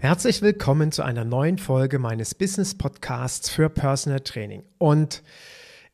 Herzlich 0.00 0.42
willkommen 0.42 0.92
zu 0.92 1.02
einer 1.02 1.24
neuen 1.24 1.58
Folge 1.58 1.98
meines 1.98 2.34
Business 2.34 2.74
Podcasts 2.74 3.50
für 3.50 3.68
Personal 3.68 4.20
Training. 4.20 4.64
Und 4.78 5.22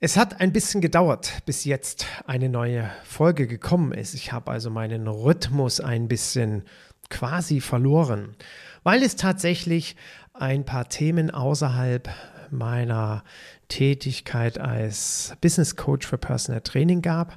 es 0.00 0.16
hat 0.16 0.40
ein 0.40 0.52
bisschen 0.52 0.80
gedauert, 0.80 1.42
bis 1.44 1.64
jetzt 1.64 2.06
eine 2.26 2.48
neue 2.48 2.90
Folge 3.04 3.46
gekommen 3.46 3.92
ist. 3.92 4.14
Ich 4.14 4.32
habe 4.32 4.50
also 4.52 4.70
meinen 4.70 5.08
Rhythmus 5.08 5.80
ein 5.80 6.08
bisschen 6.08 6.64
quasi 7.10 7.60
verloren 7.60 8.36
weil 8.86 9.02
es 9.02 9.16
tatsächlich 9.16 9.96
ein 10.32 10.64
paar 10.64 10.88
Themen 10.88 11.32
außerhalb 11.32 12.08
meiner 12.52 13.24
Tätigkeit 13.66 14.60
als 14.60 15.34
Business 15.40 15.74
Coach 15.74 16.06
für 16.06 16.18
Personal 16.18 16.60
Training 16.60 17.02
gab, 17.02 17.36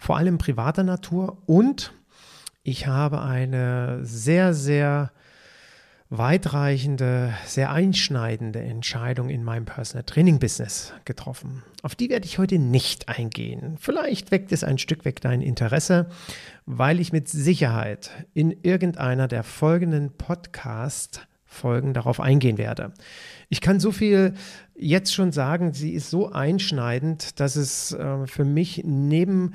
vor 0.00 0.16
allem 0.16 0.38
privater 0.38 0.82
Natur 0.82 1.38
und 1.46 1.92
ich 2.64 2.88
habe 2.88 3.20
eine 3.22 4.00
sehr, 4.02 4.52
sehr 4.52 5.12
weitreichende, 6.10 7.32
sehr 7.46 7.70
einschneidende 7.70 8.60
Entscheidung 8.60 9.30
in 9.30 9.44
meinem 9.44 9.64
Personal 9.64 10.02
Training 10.02 10.40
Business 10.40 10.92
getroffen. 11.04 11.62
Auf 11.82 11.94
die 11.94 12.10
werde 12.10 12.26
ich 12.26 12.38
heute 12.38 12.58
nicht 12.58 13.08
eingehen. 13.08 13.76
Vielleicht 13.78 14.32
weckt 14.32 14.50
es 14.50 14.64
ein 14.64 14.78
Stück 14.78 15.04
weg 15.04 15.20
dein 15.20 15.40
Interesse, 15.40 16.10
weil 16.66 16.98
ich 16.98 17.12
mit 17.12 17.28
Sicherheit 17.28 18.10
in 18.34 18.50
irgendeiner 18.62 19.28
der 19.28 19.44
folgenden 19.44 20.10
Podcast 20.10 21.26
Folgen 21.44 21.94
darauf 21.94 22.20
eingehen 22.20 22.58
werde. 22.58 22.92
Ich 23.48 23.60
kann 23.60 23.80
so 23.80 23.90
viel 23.90 24.34
jetzt 24.76 25.12
schon 25.12 25.32
sagen, 25.32 25.72
sie 25.72 25.92
ist 25.92 26.08
so 26.08 26.30
einschneidend, 26.30 27.40
dass 27.40 27.56
es 27.56 27.92
äh, 27.92 28.26
für 28.26 28.44
mich 28.44 28.82
neben 28.84 29.54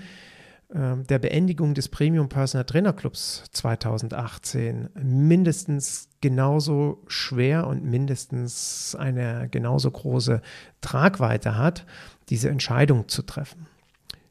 der 0.69 1.19
Beendigung 1.19 1.73
des 1.73 1.89
Premium 1.89 2.27
Personal 2.27 2.66
Trainer 2.66 2.94
Clubs 2.94 3.44
2018 3.52 4.89
mindestens 4.95 6.09
genauso 6.22 7.03
schwer 7.07 7.67
und 7.67 7.83
mindestens 7.83 8.95
eine 8.97 9.47
genauso 9.49 9.91
große 9.91 10.41
Tragweite 10.81 11.57
hat, 11.57 11.85
diese 12.30 12.49
Entscheidung 12.49 13.07
zu 13.07 13.22
treffen. 13.22 13.67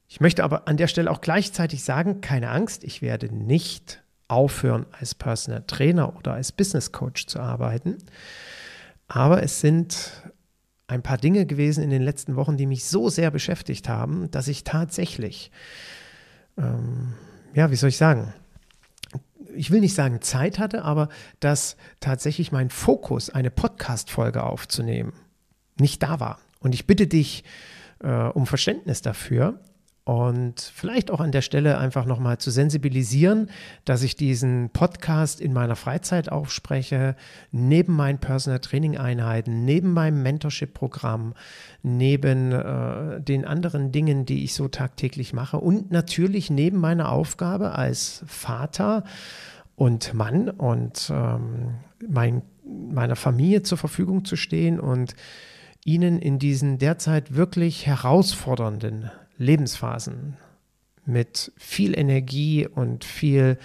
Ich 0.09 0.21
möchte 0.21 0.45
aber 0.45 0.69
an 0.69 0.77
der 0.77 0.89
Stelle 0.89 1.11
auch 1.11 1.21
gleichzeitig 1.21 1.85
sagen, 1.85 2.21
keine 2.21 2.51
Angst, 2.51 2.85
ich 2.85 3.01
werde 3.01 3.35
nicht 3.35 4.03
aufhören, 4.29 4.87
als 4.99 5.15
Personal 5.15 5.65
Trainer 5.67 6.17
oder 6.17 6.35
als 6.35 6.53
Business 6.53 6.93
Coach 6.93 7.27
zu 7.27 7.41
arbeiten. 7.41 7.99
Aber 9.07 9.43
es 9.43 9.61
sind 9.61 10.23
ein 10.87 11.03
paar 11.03 11.19
Dinge 11.19 11.47
gewesen 11.47 11.83
in 11.83 11.91
den 11.91 12.03
letzten 12.03 12.37
Wochen, 12.37 12.57
die 12.57 12.67
mich 12.67 12.85
so 12.85 13.09
sehr 13.09 13.31
beschäftigt 13.31 13.89
haben, 13.89 14.31
dass 14.31 14.49
ich 14.49 14.65
tatsächlich 14.65 15.51
ähm, 16.59 17.15
ja, 17.55 17.71
wie 17.71 17.77
soll 17.77 17.89
ich 17.89 17.97
sagen? 17.97 18.33
Ich 19.55 19.71
will 19.71 19.81
nicht 19.81 19.95
sagen 19.95 20.21
Zeit 20.21 20.59
hatte, 20.59 20.85
aber 20.85 21.09
dass 21.41 21.77
tatsächlich 22.01 22.51
mein 22.51 22.71
Fokus, 22.71 23.31
eine 23.31 23.51
Podcast-Folge 23.51 24.43
aufzunehmen, 24.43 25.13
nicht 25.79 26.03
da 26.03 26.19
war. 26.19 26.39
Und 26.59 26.75
ich 26.75 26.87
bitte 26.87 27.07
dich 27.07 27.45
äh, 28.01 28.09
um 28.09 28.47
Verständnis 28.47 29.03
dafür 29.03 29.61
und 30.05 30.61
vielleicht 30.61 31.11
auch 31.11 31.21
an 31.21 31.33
der 31.33 31.41
Stelle 31.41 31.79
einfach 31.79 32.05
nochmal 32.05 32.37
zu 32.37 32.51
sensibilisieren, 32.51 33.49
dass 33.87 34.03
ich 34.03 34.17
diesen 34.17 34.69
Podcast 34.69 35.41
in 35.41 35.55
meiner 35.55 35.77
Freizeit 35.77 36.31
aufspreche, 36.31 37.17
neben 37.53 37.95
meinen 37.95 38.19
Personal 38.19 38.59
Training 38.59 38.99
Einheiten, 38.99 39.65
neben 39.65 39.95
meinem 39.95 40.23
Mentorship-Programm, 40.23 41.33
neben 41.83 42.53
äh, 42.53 43.23
den 43.23 43.47
anderen 43.47 43.93
Dingen, 43.93 44.27
die 44.27 44.45
ich 44.45 44.53
so 44.53 44.69
tagtäglich 44.69 45.33
mache 45.33 45.57
und 45.57 45.91
natürlich 45.91 46.51
neben 46.51 46.79
meiner 46.79 47.11
Aufgabe 47.11 47.73
als 47.73 48.25
Vater 48.27 49.05
und 49.75 50.13
Mann 50.13 50.51
und 50.51 51.11
ähm, 51.11 51.77
mein, 52.07 52.43
meiner 52.63 53.17
Familie 53.17 53.63
zur 53.63 53.79
Verfügung 53.79 54.27
zu 54.27 54.37
stehen 54.37 54.79
und 54.79 55.15
ihnen 55.83 56.19
in 56.19 56.39
diesen 56.39 56.77
derzeit 56.77 57.35
wirklich 57.35 57.87
herausfordernden 57.87 59.11
Lebensphasen 59.39 60.37
mit 61.07 61.53
viel 61.57 61.99
Energie 61.99 62.67
und 62.67 63.05
viel 63.05 63.59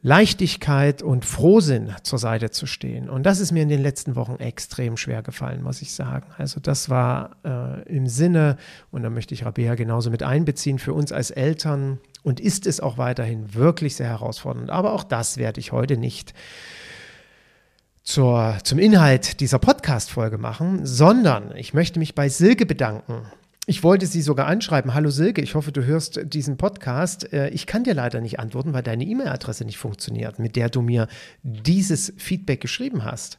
Leichtigkeit 0.00 1.02
und 1.02 1.24
Frohsinn 1.24 1.92
zur 2.04 2.20
Seite 2.20 2.50
zu 2.50 2.66
stehen. 2.66 3.10
Und 3.10 3.24
das 3.24 3.40
ist 3.40 3.50
mir 3.50 3.62
in 3.62 3.68
den 3.68 3.82
letzten 3.82 4.14
Wochen 4.14 4.36
extrem 4.36 4.96
schwer 4.96 5.22
gefallen, 5.22 5.60
muss 5.62 5.82
ich 5.82 5.92
sagen. 5.92 6.26
Also 6.36 6.60
das 6.60 6.88
war 6.88 7.36
äh, 7.44 7.82
im 7.88 8.06
Sinne, 8.06 8.56
und 8.92 9.02
da 9.02 9.10
möchte 9.10 9.34
ich 9.34 9.44
Rabea 9.44 9.74
genauso 9.74 10.10
mit 10.10 10.22
einbeziehen, 10.22 10.78
für 10.78 10.92
uns 10.92 11.10
als 11.10 11.32
Eltern 11.32 11.98
und 12.22 12.38
ist 12.38 12.66
es 12.66 12.78
auch 12.78 12.96
weiterhin 12.96 13.54
wirklich 13.54 13.96
sehr 13.96 14.08
herausfordernd. 14.08 14.70
Aber 14.70 14.92
auch 14.92 15.02
das 15.02 15.36
werde 15.36 15.58
ich 15.58 15.72
heute 15.72 15.96
nicht 15.96 16.32
zur, 18.04 18.56
zum 18.62 18.78
Inhalt 18.78 19.40
dieser 19.40 19.58
Podcast-Folge 19.58 20.38
machen, 20.38 20.86
sondern 20.86 21.56
ich 21.56 21.74
möchte 21.74 21.98
mich 21.98 22.14
bei 22.14 22.28
Silke 22.28 22.66
bedanken. 22.66 23.26
Ich 23.70 23.82
wollte 23.84 24.06
sie 24.06 24.22
sogar 24.22 24.46
anschreiben. 24.46 24.94
Hallo 24.94 25.10
Silke, 25.10 25.42
ich 25.42 25.54
hoffe, 25.54 25.72
du 25.72 25.84
hörst 25.84 26.20
diesen 26.32 26.56
Podcast. 26.56 27.34
Äh, 27.34 27.50
ich 27.50 27.66
kann 27.66 27.84
dir 27.84 27.92
leider 27.92 28.22
nicht 28.22 28.40
antworten, 28.40 28.72
weil 28.72 28.82
deine 28.82 29.04
E-Mail-Adresse 29.04 29.66
nicht 29.66 29.76
funktioniert, 29.76 30.38
mit 30.38 30.56
der 30.56 30.70
du 30.70 30.80
mir 30.80 31.06
dieses 31.42 32.14
Feedback 32.16 32.62
geschrieben 32.62 33.04
hast. 33.04 33.36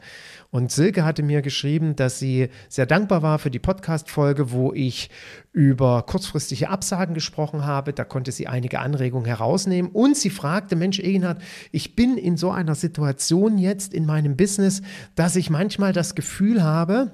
Und 0.51 0.71
Silke 0.71 1.03
hatte 1.03 1.23
mir 1.23 1.41
geschrieben, 1.41 1.95
dass 1.95 2.19
sie 2.19 2.49
sehr 2.67 2.85
dankbar 2.85 3.23
war 3.23 3.39
für 3.39 3.49
die 3.49 3.57
Podcast-Folge, 3.57 4.51
wo 4.51 4.71
ich 4.71 5.09
über 5.51 6.03
kurzfristige 6.03 6.69
Absagen 6.69 7.15
gesprochen 7.15 7.65
habe. 7.65 7.91
Da 7.91 8.03
konnte 8.03 8.31
sie 8.31 8.45
einige 8.45 8.81
Anregungen 8.81 9.25
herausnehmen. 9.25 9.89
Und 9.89 10.15
sie 10.15 10.29
fragte, 10.29 10.75
Mensch, 10.75 10.99
Egenhard, 10.99 11.41
ich 11.71 11.95
bin 11.95 12.19
in 12.19 12.37
so 12.37 12.51
einer 12.51 12.75
Situation 12.75 13.57
jetzt 13.57 13.95
in 13.95 14.05
meinem 14.05 14.37
Business, 14.37 14.83
dass 15.15 15.35
ich 15.35 15.49
manchmal 15.49 15.91
das 15.91 16.13
Gefühl 16.13 16.61
habe, 16.61 17.13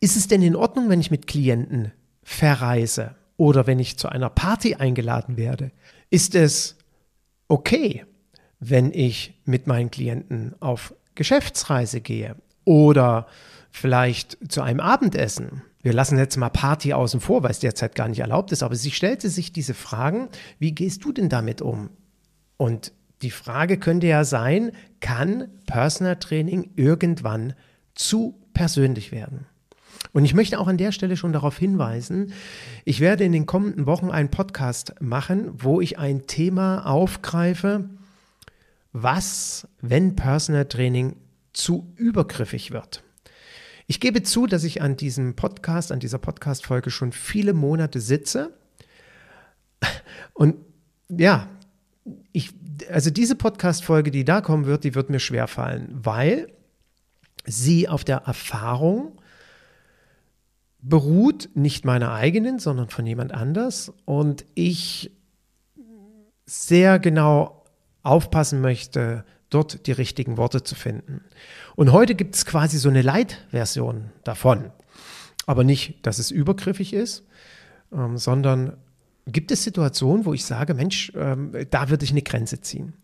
ist 0.00 0.16
es 0.16 0.28
denn 0.28 0.42
in 0.42 0.56
Ordnung, 0.56 0.88
wenn 0.88 1.00
ich 1.00 1.10
mit 1.10 1.26
Klienten 1.26 1.92
verreise 2.22 3.14
oder 3.36 3.66
wenn 3.66 3.78
ich 3.78 3.98
zu 3.98 4.08
einer 4.08 4.30
Party 4.30 4.74
eingeladen 4.74 5.36
werde? 5.36 5.72
Ist 6.10 6.34
es 6.34 6.76
okay, 7.48 8.04
wenn 8.60 8.92
ich 8.92 9.40
mit 9.44 9.66
meinen 9.66 9.90
Klienten 9.90 10.54
auf 10.60 10.94
Geschäftsreise 11.14 12.00
gehe 12.00 12.36
oder 12.64 13.26
vielleicht 13.70 14.38
zu 14.52 14.62
einem 14.62 14.80
Abendessen? 14.80 15.62
Wir 15.82 15.92
lassen 15.92 16.16
jetzt 16.16 16.36
mal 16.36 16.50
Party 16.50 16.92
außen 16.92 17.20
vor, 17.20 17.42
weil 17.42 17.50
es 17.50 17.58
derzeit 17.58 17.96
gar 17.96 18.08
nicht 18.08 18.20
erlaubt 18.20 18.52
ist, 18.52 18.62
aber 18.62 18.76
sie 18.76 18.92
stellte 18.92 19.28
sich 19.28 19.52
diese 19.52 19.74
Fragen, 19.74 20.28
wie 20.60 20.72
gehst 20.72 21.04
du 21.04 21.12
denn 21.12 21.28
damit 21.28 21.60
um? 21.60 21.90
Und 22.56 22.92
die 23.22 23.32
Frage 23.32 23.78
könnte 23.78 24.06
ja 24.06 24.24
sein, 24.24 24.72
kann 25.00 25.48
Personal 25.66 26.16
Training 26.16 26.70
irgendwann 26.76 27.54
zu 27.94 28.38
persönlich 28.54 29.10
werden? 29.10 29.46
Und 30.12 30.24
ich 30.24 30.34
möchte 30.34 30.58
auch 30.58 30.66
an 30.66 30.76
der 30.76 30.92
Stelle 30.92 31.16
schon 31.16 31.32
darauf 31.32 31.56
hinweisen, 31.56 32.32
ich 32.84 33.00
werde 33.00 33.24
in 33.24 33.32
den 33.32 33.46
kommenden 33.46 33.86
Wochen 33.86 34.10
einen 34.10 34.30
Podcast 34.30 34.94
machen, 35.00 35.50
wo 35.54 35.80
ich 35.80 35.98
ein 35.98 36.26
Thema 36.26 36.84
aufgreife, 36.86 37.88
was, 38.92 39.68
wenn 39.80 40.16
Personal 40.16 40.66
Training 40.66 41.16
zu 41.52 41.92
übergriffig 41.96 42.72
wird. 42.72 43.02
Ich 43.86 44.00
gebe 44.00 44.22
zu, 44.22 44.46
dass 44.46 44.64
ich 44.64 44.82
an 44.82 44.96
diesem 44.96 45.34
Podcast, 45.34 45.92
an 45.92 46.00
dieser 46.00 46.18
Podcast-Folge 46.18 46.90
schon 46.90 47.12
viele 47.12 47.52
Monate 47.52 48.00
sitze. 48.00 48.52
Und 50.34 50.56
ja, 51.08 51.48
ich, 52.32 52.50
also 52.90 53.10
diese 53.10 53.34
Podcast-Folge, 53.34 54.10
die 54.10 54.24
da 54.24 54.40
kommen 54.40 54.66
wird, 54.66 54.84
die 54.84 54.94
wird 54.94 55.10
mir 55.10 55.20
schwer 55.20 55.46
fallen, 55.46 55.88
weil 55.92 56.48
sie 57.44 57.88
auf 57.88 58.04
der 58.04 58.18
Erfahrung 58.18 59.20
beruht, 60.82 61.48
nicht 61.54 61.84
meiner 61.84 62.12
eigenen, 62.12 62.58
sondern 62.58 62.88
von 62.88 63.06
jemand 63.06 63.32
anders. 63.32 63.92
Und 64.04 64.44
ich 64.54 65.12
sehr 66.44 66.98
genau 66.98 67.64
aufpassen 68.02 68.60
möchte, 68.60 69.24
dort 69.48 69.86
die 69.86 69.92
richtigen 69.92 70.36
Worte 70.36 70.62
zu 70.62 70.74
finden. 70.74 71.22
Und 71.76 71.92
heute 71.92 72.14
gibt 72.14 72.34
es 72.34 72.44
quasi 72.44 72.78
so 72.78 72.88
eine 72.88 73.02
Light-Version 73.02 74.10
davon. 74.24 74.70
Aber 75.46 75.64
nicht, 75.64 76.04
dass 76.06 76.18
es 76.18 76.30
übergriffig 76.30 76.92
ist, 76.92 77.24
ähm, 77.92 78.18
sondern 78.18 78.76
gibt 79.26 79.52
es 79.52 79.62
Situationen, 79.62 80.24
wo 80.24 80.34
ich 80.34 80.44
sage, 80.44 80.74
Mensch, 80.74 81.12
ähm, 81.14 81.52
da 81.70 81.90
würde 81.90 82.04
ich 82.04 82.10
eine 82.10 82.22
Grenze 82.22 82.60
ziehen. 82.60 82.94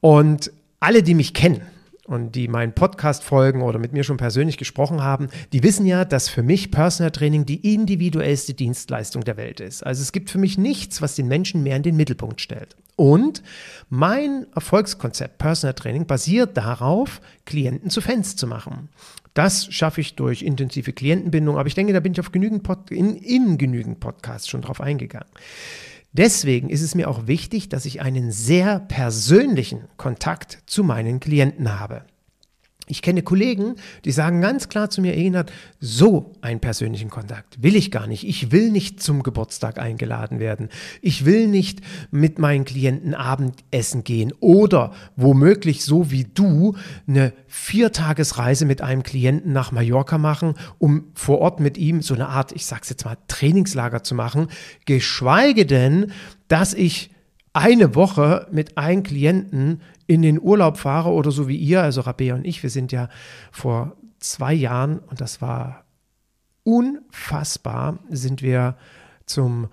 Und 0.00 0.52
alle, 0.80 1.02
die 1.02 1.14
mich 1.14 1.34
kennen, 1.34 1.62
und 2.08 2.32
die 2.34 2.48
meinen 2.48 2.72
Podcast 2.72 3.22
folgen 3.22 3.60
oder 3.60 3.78
mit 3.78 3.92
mir 3.92 4.02
schon 4.02 4.16
persönlich 4.16 4.56
gesprochen 4.56 5.02
haben, 5.02 5.28
die 5.52 5.62
wissen 5.62 5.84
ja, 5.84 6.06
dass 6.06 6.28
für 6.28 6.42
mich 6.42 6.70
Personal 6.70 7.10
Training 7.10 7.44
die 7.44 7.74
individuellste 7.74 8.54
Dienstleistung 8.54 9.24
der 9.24 9.36
Welt 9.36 9.60
ist. 9.60 9.84
Also 9.84 10.00
es 10.00 10.10
gibt 10.10 10.30
für 10.30 10.38
mich 10.38 10.56
nichts, 10.56 11.02
was 11.02 11.14
den 11.14 11.28
Menschen 11.28 11.62
mehr 11.62 11.76
in 11.76 11.82
den 11.82 11.96
Mittelpunkt 11.96 12.40
stellt. 12.40 12.76
Und 12.96 13.42
mein 13.90 14.46
Erfolgskonzept 14.54 15.36
Personal 15.36 15.74
Training 15.74 16.06
basiert 16.06 16.56
darauf, 16.56 17.20
Klienten 17.44 17.90
zu 17.90 18.00
Fans 18.00 18.36
zu 18.36 18.46
machen. 18.46 18.88
Das 19.34 19.72
schaffe 19.72 20.00
ich 20.00 20.16
durch 20.16 20.42
intensive 20.42 20.92
Klientenbindung, 20.94 21.58
aber 21.58 21.68
ich 21.68 21.74
denke, 21.74 21.92
da 21.92 22.00
bin 22.00 22.12
ich 22.12 22.20
auf 22.20 22.32
genügend 22.32 22.62
Pod 22.62 22.90
in, 22.90 23.16
in 23.16 23.58
genügend 23.58 24.00
Podcasts 24.00 24.48
schon 24.48 24.62
drauf 24.62 24.80
eingegangen. 24.80 25.28
Deswegen 26.12 26.70
ist 26.70 26.82
es 26.82 26.94
mir 26.94 27.08
auch 27.08 27.26
wichtig, 27.26 27.68
dass 27.68 27.84
ich 27.84 28.00
einen 28.00 28.32
sehr 28.32 28.80
persönlichen 28.80 29.84
Kontakt 29.96 30.62
zu 30.66 30.82
meinen 30.82 31.20
Klienten 31.20 31.78
habe. 31.78 32.04
Ich 32.88 33.02
kenne 33.02 33.22
Kollegen, 33.22 33.76
die 34.04 34.12
sagen 34.12 34.40
ganz 34.40 34.68
klar 34.68 34.90
zu 34.90 35.00
mir, 35.00 35.16
Egenhard, 35.16 35.52
so 35.80 36.32
einen 36.40 36.60
persönlichen 36.60 37.10
Kontakt 37.10 37.62
will 37.62 37.76
ich 37.76 37.90
gar 37.90 38.06
nicht. 38.06 38.26
Ich 38.26 38.50
will 38.50 38.70
nicht 38.70 39.02
zum 39.02 39.22
Geburtstag 39.22 39.78
eingeladen 39.78 40.40
werden. 40.40 40.68
Ich 41.02 41.24
will 41.24 41.48
nicht 41.48 41.80
mit 42.10 42.38
meinen 42.38 42.64
Klienten 42.64 43.14
Abendessen 43.14 44.04
gehen 44.04 44.32
oder 44.40 44.92
womöglich 45.16 45.84
so 45.84 46.10
wie 46.10 46.24
du 46.24 46.76
eine 47.06 47.32
Viertagesreise 47.46 48.64
mit 48.64 48.80
einem 48.80 49.02
Klienten 49.02 49.52
nach 49.52 49.72
Mallorca 49.72 50.18
machen, 50.18 50.54
um 50.78 51.04
vor 51.14 51.38
Ort 51.38 51.60
mit 51.60 51.78
ihm 51.78 52.02
so 52.02 52.14
eine 52.14 52.28
Art, 52.28 52.52
ich 52.52 52.66
sag's 52.66 52.88
jetzt 52.88 53.04
mal, 53.04 53.16
Trainingslager 53.28 54.02
zu 54.02 54.14
machen. 54.14 54.48
Geschweige 54.86 55.66
denn, 55.66 56.12
dass 56.48 56.74
ich 56.74 57.10
eine 57.52 57.94
Woche 57.94 58.46
mit 58.52 58.78
einem 58.78 59.02
Klienten 59.02 59.80
in 60.08 60.22
den 60.22 60.40
Urlaub 60.40 60.78
fahre 60.78 61.10
oder 61.10 61.30
so 61.30 61.46
wie 61.46 61.56
ihr, 61.56 61.82
also 61.82 62.00
Rabea 62.00 62.34
und 62.34 62.46
ich, 62.46 62.62
wir 62.64 62.70
sind 62.70 62.90
ja 62.90 63.08
vor 63.52 63.94
zwei 64.18 64.54
Jahren 64.54 64.98
und 64.98 65.20
das 65.20 65.40
war 65.40 65.84
unfassbar, 66.64 67.98
sind 68.08 68.42
wir 68.42 68.76
zum 69.26 69.68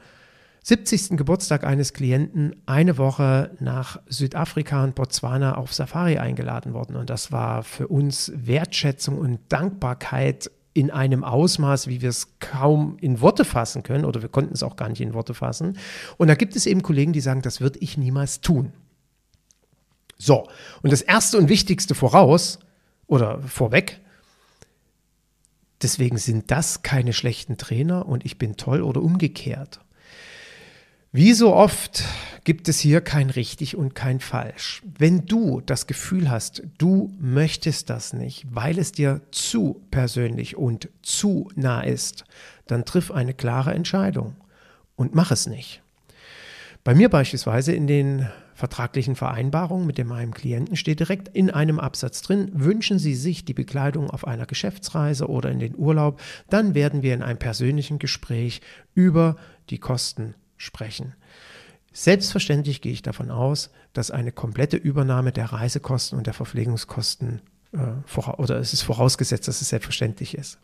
70. 0.64 1.16
Geburtstag 1.16 1.64
eines 1.64 1.94
Klienten 1.94 2.56
eine 2.66 2.98
Woche 2.98 3.52
nach 3.60 4.00
Südafrika 4.08 4.84
und 4.84 4.96
Botswana 4.96 5.56
auf 5.56 5.74
Safari 5.74 6.18
eingeladen 6.18 6.74
worden. 6.74 6.96
Und 6.96 7.10
das 7.10 7.32
war 7.32 7.64
für 7.64 7.88
uns 7.88 8.32
Wertschätzung 8.36 9.18
und 9.18 9.40
Dankbarkeit 9.50 10.50
in 10.74 10.90
einem 10.90 11.24
Ausmaß, 11.24 11.88
wie 11.88 12.02
wir 12.02 12.10
es 12.10 12.40
kaum 12.40 12.98
in 13.00 13.22
Worte 13.22 13.46
fassen 13.46 13.84
können, 13.84 14.06
oder 14.06 14.22
wir 14.22 14.30
konnten 14.30 14.54
es 14.54 14.64
auch 14.64 14.76
gar 14.76 14.90
nicht 14.90 15.02
in 15.02 15.14
Worte 15.14 15.34
fassen. 15.34 15.78
Und 16.18 16.28
da 16.28 16.36
gibt 16.36 16.56
es 16.56 16.66
eben 16.66 16.82
Kollegen, 16.82 17.14
die 17.14 17.22
sagen, 17.22 17.42
das 17.42 17.62
würde 17.62 17.80
ich 17.80 17.98
niemals 17.98 18.42
tun. 18.42 18.74
So, 20.18 20.48
und 20.82 20.92
das 20.92 21.02
Erste 21.02 21.38
und 21.38 21.50
Wichtigste 21.50 21.96
voraus 21.96 22.60
oder 23.08 23.42
vorweg, 23.42 24.00
deswegen 25.82 26.18
sind 26.18 26.52
das 26.52 26.82
keine 26.84 27.14
schlechten 27.14 27.58
Trainer 27.58 28.08
und 28.08 28.26
ich 28.26 28.38
bin 28.38 28.58
toll 28.58 28.82
oder 28.82 29.02
umgekehrt. 29.02 29.80
Wie 31.12 31.34
so 31.34 31.54
oft 31.54 32.04
gibt 32.44 32.68
es 32.68 32.80
hier 32.80 33.00
kein 33.00 33.30
richtig 33.30 33.78
und 33.78 33.96
kein 33.96 34.20
falsch. 34.20 34.82
Wenn 34.98 35.26
du 35.26 35.62
das 35.62 35.88
Gefühl 35.88 36.30
hast, 36.30 36.64
du 36.78 37.14
möchtest 37.20 37.90
das 37.90 38.12
nicht, 38.12 38.46
weil 38.50 38.78
es 38.78 38.92
dir 38.92 39.22
zu 39.32 39.82
persönlich 39.92 40.58
und 40.58 40.90
zu 41.02 41.50
nah 41.56 41.82
ist, 41.82 42.26
dann 42.68 42.84
triff 42.84 43.12
eine 43.12 43.34
klare 43.34 43.74
Entscheidung 43.74 44.36
und 44.98 45.16
mach 45.16 45.32
es 45.32 45.48
nicht. 45.48 45.82
Bei 46.84 46.94
mir 46.94 47.10
beispielsweise 47.10 47.72
in 47.72 47.88
den 47.88 48.30
vertraglichen 48.56 49.16
Vereinbarungen 49.16 49.86
mit 49.86 49.98
dem 49.98 50.08
meinem 50.08 50.34
Klienten 50.34 50.78
steht 50.78 51.02
direkt 51.02 51.28
in 51.28 51.52
einem 51.52 51.80
Absatz 51.80 52.22
drin, 52.22 52.50
wünschen 52.54 52.98
Sie 52.98 53.14
sich 53.14 53.46
die 53.46 53.54
Bekleidung 53.54 54.10
auf 54.10 54.26
einer 54.26 54.46
Geschäftsreise 54.46 55.28
oder 55.30 55.52
in 55.52 55.60
den 55.60 55.76
Urlaub, 55.76 56.22
dann 56.50 56.74
werden 56.74 57.04
wir 57.04 57.14
in 57.14 57.22
einem 57.22 57.38
persönlichen 57.38 58.00
Gespräch 58.00 58.62
über 58.94 59.36
die 59.70 59.78
Kosten 59.78 60.36
sprechen. 60.56 61.14
Selbstverständlich 61.92 62.82
gehe 62.82 62.94
ich 62.94 63.02
davon 63.02 63.30
aus, 63.30 63.72
dass 63.94 64.12
eine 64.12 64.32
komplette 64.32 64.78
Übernahme 64.78 65.32
der 65.32 65.52
Reisekosten 65.52 66.18
und 66.18 66.28
der 66.28 66.34
Verpflegungskosten 66.34 67.42
oder 68.38 68.58
es 68.58 68.74
ist 68.74 68.82
vorausgesetzt, 68.82 69.48
dass 69.48 69.62
es 69.62 69.70
selbstverständlich 69.70 70.38
ist. 70.38 70.60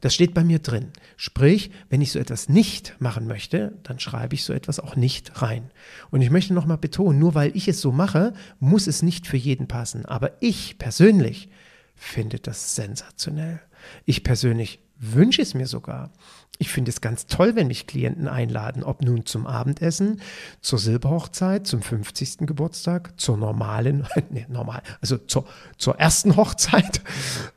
Das 0.00 0.14
steht 0.14 0.34
bei 0.34 0.44
mir 0.44 0.58
drin. 0.58 0.92
Sprich, 1.16 1.70
wenn 1.88 2.00
ich 2.00 2.12
so 2.12 2.18
etwas 2.18 2.48
nicht 2.48 2.94
machen 3.00 3.26
möchte, 3.26 3.78
dann 3.82 3.98
schreibe 3.98 4.34
ich 4.34 4.44
so 4.44 4.52
etwas 4.52 4.80
auch 4.80 4.96
nicht 4.96 5.42
rein. 5.42 5.70
Und 6.10 6.20
ich 6.20 6.30
möchte 6.30 6.54
nochmal 6.54 6.78
betonen, 6.78 7.18
nur 7.18 7.34
weil 7.34 7.56
ich 7.56 7.68
es 7.68 7.80
so 7.80 7.92
mache, 7.92 8.34
muss 8.60 8.86
es 8.86 9.02
nicht 9.02 9.26
für 9.26 9.36
jeden 9.36 9.66
passen. 9.66 10.04
Aber 10.06 10.32
ich 10.40 10.78
persönlich 10.78 11.48
finde 11.94 12.38
das 12.38 12.74
sensationell. 12.74 13.60
Ich 14.04 14.24
persönlich 14.24 14.80
wünsche 14.98 15.42
es 15.42 15.54
mir 15.54 15.66
sogar. 15.66 16.10
Ich 16.58 16.70
finde 16.70 16.90
es 16.90 17.00
ganz 17.00 17.26
toll, 17.26 17.56
wenn 17.56 17.66
mich 17.66 17.86
Klienten 17.86 18.28
einladen, 18.28 18.84
ob 18.84 19.02
nun 19.02 19.26
zum 19.26 19.46
Abendessen, 19.46 20.20
zur 20.60 20.78
Silberhochzeit, 20.78 21.66
zum 21.66 21.82
50. 21.82 22.46
Geburtstag, 22.46 23.18
zur 23.20 23.36
normalen, 23.36 24.06
nee, 24.30 24.46
normal, 24.48 24.82
also 25.00 25.18
zur, 25.18 25.46
zur 25.78 25.98
ersten 25.98 26.36
Hochzeit. 26.36 27.02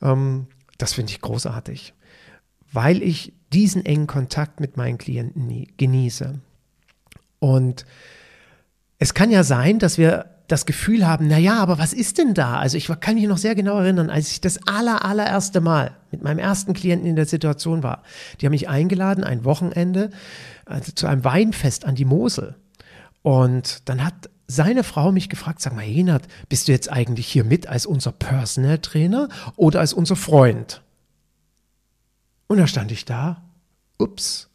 Ähm, 0.01 0.47
das 0.77 0.93
finde 0.93 1.11
ich 1.11 1.21
großartig, 1.21 1.93
weil 2.71 3.03
ich 3.03 3.33
diesen 3.53 3.85
engen 3.85 4.07
Kontakt 4.07 4.59
mit 4.59 4.77
meinen 4.77 4.97
Klienten 4.97 5.67
genieße. 5.77 6.39
Und 7.39 7.85
es 8.99 9.13
kann 9.13 9.29
ja 9.29 9.43
sein, 9.43 9.79
dass 9.79 9.97
wir 9.97 10.36
das 10.47 10.65
Gefühl 10.65 11.05
haben, 11.05 11.27
na 11.27 11.37
ja, 11.37 11.59
aber 11.59 11.77
was 11.77 11.91
ist 11.91 12.17
denn 12.17 12.33
da? 12.33 12.57
Also 12.57 12.77
ich 12.77 12.87
kann 13.01 13.15
mich 13.15 13.27
noch 13.27 13.37
sehr 13.37 13.53
genau 13.53 13.79
erinnern, 13.79 14.09
als 14.09 14.31
ich 14.31 14.41
das 14.41 14.65
aller, 14.65 15.03
allererste 15.03 15.59
Mal 15.59 15.91
mit 16.09 16.23
meinem 16.23 16.39
ersten 16.39 16.73
Klienten 16.73 17.07
in 17.07 17.17
der 17.17 17.25
Situation 17.25 17.83
war. 17.83 18.03
Die 18.39 18.45
haben 18.45 18.51
mich 18.51 18.69
eingeladen, 18.69 19.25
ein 19.25 19.43
Wochenende, 19.43 20.09
also 20.65 20.93
zu 20.93 21.05
einem 21.05 21.25
Weinfest 21.25 21.83
an 21.83 21.95
die 21.95 22.05
Mosel. 22.05 22.55
Und 23.23 23.89
dann 23.89 24.03
hat 24.05 24.29
seine 24.47 24.85
Frau 24.85 25.11
mich 25.11 25.27
gefragt, 25.27 25.61
sag 25.61 25.75
mal, 25.75 25.83
Henat, 25.83 26.23
bist 26.47 26.69
du 26.69 26.71
jetzt 26.71 26.89
eigentlich 26.89 27.27
hier 27.27 27.43
mit 27.43 27.67
als 27.67 27.85
unser 27.85 28.13
Personal 28.13 28.77
Trainer 28.77 29.27
oder 29.57 29.81
als 29.81 29.91
unser 29.91 30.15
Freund? 30.15 30.81
Und 32.47 32.57
da 32.57 32.67
stand 32.67 32.93
ich 32.93 33.03
da, 33.03 33.43
ups, 33.97 34.49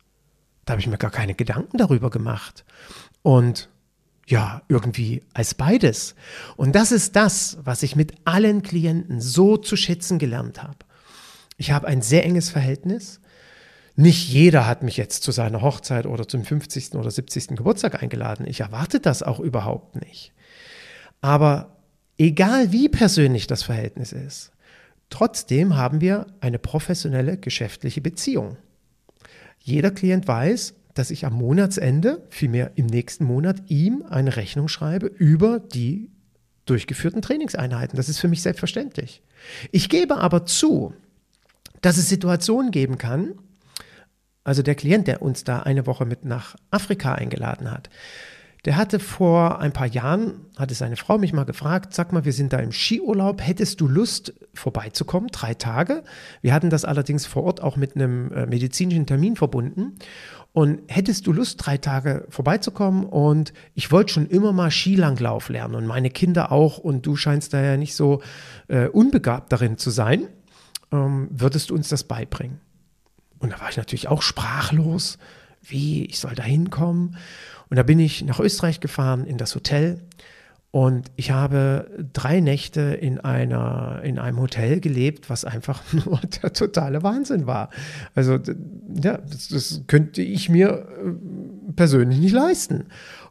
da 0.64 0.72
habe 0.72 0.80
ich 0.80 0.86
mir 0.86 0.96
gar 0.96 1.10
keine 1.10 1.34
Gedanken 1.34 1.76
darüber 1.76 2.08
gemacht. 2.08 2.64
Und 3.20 3.68
ja, 4.32 4.62
irgendwie 4.68 5.22
als 5.34 5.52
beides. 5.52 6.14
Und 6.56 6.74
das 6.74 6.90
ist 6.90 7.16
das, 7.16 7.58
was 7.64 7.82
ich 7.82 7.96
mit 7.96 8.14
allen 8.24 8.62
Klienten 8.62 9.20
so 9.20 9.58
zu 9.58 9.76
schätzen 9.76 10.18
gelernt 10.18 10.62
habe. 10.62 10.78
Ich 11.58 11.70
habe 11.70 11.86
ein 11.86 12.00
sehr 12.00 12.24
enges 12.24 12.48
Verhältnis. 12.48 13.20
Nicht 13.94 14.30
jeder 14.30 14.66
hat 14.66 14.82
mich 14.82 14.96
jetzt 14.96 15.22
zu 15.22 15.32
seiner 15.32 15.60
Hochzeit 15.60 16.06
oder 16.06 16.26
zum 16.26 16.46
50. 16.46 16.94
oder 16.94 17.10
70. 17.10 17.48
Geburtstag 17.48 18.02
eingeladen. 18.02 18.46
Ich 18.46 18.60
erwarte 18.60 19.00
das 19.00 19.22
auch 19.22 19.38
überhaupt 19.38 19.96
nicht. 19.96 20.32
Aber 21.20 21.76
egal 22.16 22.72
wie 22.72 22.88
persönlich 22.88 23.46
das 23.46 23.62
Verhältnis 23.62 24.12
ist, 24.12 24.52
trotzdem 25.10 25.76
haben 25.76 26.00
wir 26.00 26.26
eine 26.40 26.58
professionelle 26.58 27.36
geschäftliche 27.36 28.00
Beziehung. 28.00 28.56
Jeder 29.58 29.90
Klient 29.90 30.26
weiß, 30.26 30.72
dass 30.94 31.10
ich 31.10 31.24
am 31.24 31.34
Monatsende, 31.34 32.26
vielmehr 32.28 32.72
im 32.74 32.86
nächsten 32.86 33.24
Monat, 33.24 33.62
ihm 33.68 34.04
eine 34.08 34.36
Rechnung 34.36 34.68
schreibe 34.68 35.06
über 35.06 35.58
die 35.60 36.10
durchgeführten 36.66 37.22
Trainingseinheiten. 37.22 37.96
Das 37.96 38.08
ist 38.08 38.18
für 38.18 38.28
mich 38.28 38.42
selbstverständlich. 38.42 39.22
Ich 39.70 39.88
gebe 39.88 40.18
aber 40.18 40.46
zu, 40.46 40.94
dass 41.80 41.96
es 41.96 42.08
Situationen 42.08 42.70
geben 42.70 42.98
kann, 42.98 43.34
also 44.44 44.62
der 44.62 44.74
Klient, 44.74 45.06
der 45.06 45.22
uns 45.22 45.44
da 45.44 45.60
eine 45.60 45.86
Woche 45.86 46.04
mit 46.04 46.24
nach 46.24 46.56
Afrika 46.70 47.14
eingeladen 47.14 47.70
hat, 47.70 47.90
der 48.64 48.76
hatte 48.76 49.00
vor 49.00 49.58
ein 49.58 49.72
paar 49.72 49.88
Jahren, 49.88 50.46
hatte 50.56 50.74
seine 50.74 50.96
Frau 50.96 51.18
mich 51.18 51.32
mal 51.32 51.44
gefragt, 51.44 51.94
sag 51.94 52.12
mal, 52.12 52.24
wir 52.24 52.32
sind 52.32 52.52
da 52.52 52.58
im 52.58 52.70
Skiurlaub, 52.70 53.40
hättest 53.44 53.80
du 53.80 53.88
Lust 53.88 54.34
vorbeizukommen, 54.54 55.30
drei 55.32 55.54
Tage? 55.54 56.04
Wir 56.42 56.54
hatten 56.54 56.70
das 56.70 56.84
allerdings 56.84 57.26
vor 57.26 57.42
Ort 57.42 57.60
auch 57.60 57.76
mit 57.76 57.96
einem 57.96 58.30
äh, 58.32 58.46
medizinischen 58.46 59.06
Termin 59.06 59.34
verbunden. 59.34 59.98
Und 60.52 60.82
hättest 60.88 61.26
du 61.26 61.32
Lust, 61.32 61.64
drei 61.64 61.78
Tage 61.78 62.26
vorbeizukommen? 62.28 63.04
Und 63.04 63.52
ich 63.74 63.90
wollte 63.90 64.12
schon 64.12 64.28
immer 64.28 64.52
mal 64.52 64.70
Skilanglauf 64.70 65.48
lernen 65.48 65.74
und 65.74 65.86
meine 65.86 66.10
Kinder 66.10 66.52
auch. 66.52 66.78
Und 66.78 67.06
du 67.06 67.16
scheinst 67.16 67.54
da 67.54 67.62
ja 67.62 67.76
nicht 67.76 67.96
so 67.96 68.22
äh, 68.68 68.86
unbegabt 68.86 69.50
darin 69.52 69.78
zu 69.78 69.90
sein. 69.90 70.28
Ähm, 70.92 71.28
würdest 71.32 71.70
du 71.70 71.74
uns 71.74 71.88
das 71.88 72.04
beibringen? 72.04 72.60
Und 73.38 73.52
da 73.52 73.60
war 73.60 73.70
ich 73.70 73.76
natürlich 73.76 74.08
auch 74.08 74.22
sprachlos. 74.22 75.18
Wie, 75.62 76.04
ich 76.04 76.18
soll 76.18 76.34
da 76.34 76.42
hinkommen? 76.42 77.16
Und 77.72 77.76
da 77.76 77.84
bin 77.84 77.98
ich 77.98 78.22
nach 78.22 78.38
Österreich 78.38 78.80
gefahren, 78.80 79.24
in 79.24 79.38
das 79.38 79.54
Hotel. 79.54 79.98
Und 80.72 81.10
ich 81.16 81.30
habe 81.30 81.88
drei 82.12 82.40
Nächte 82.40 82.82
in, 82.82 83.18
einer, 83.18 84.02
in 84.04 84.18
einem 84.18 84.38
Hotel 84.40 84.78
gelebt, 84.78 85.30
was 85.30 85.46
einfach 85.46 85.80
nur 86.04 86.20
der 86.42 86.52
totale 86.52 87.02
Wahnsinn 87.02 87.46
war. 87.46 87.70
Also, 88.14 88.34
ja, 89.02 89.16
das, 89.16 89.48
das 89.48 89.84
könnte 89.86 90.20
ich 90.20 90.50
mir 90.50 90.68
äh, 90.68 91.72
persönlich 91.74 92.18
nicht 92.18 92.34
leisten. 92.34 92.88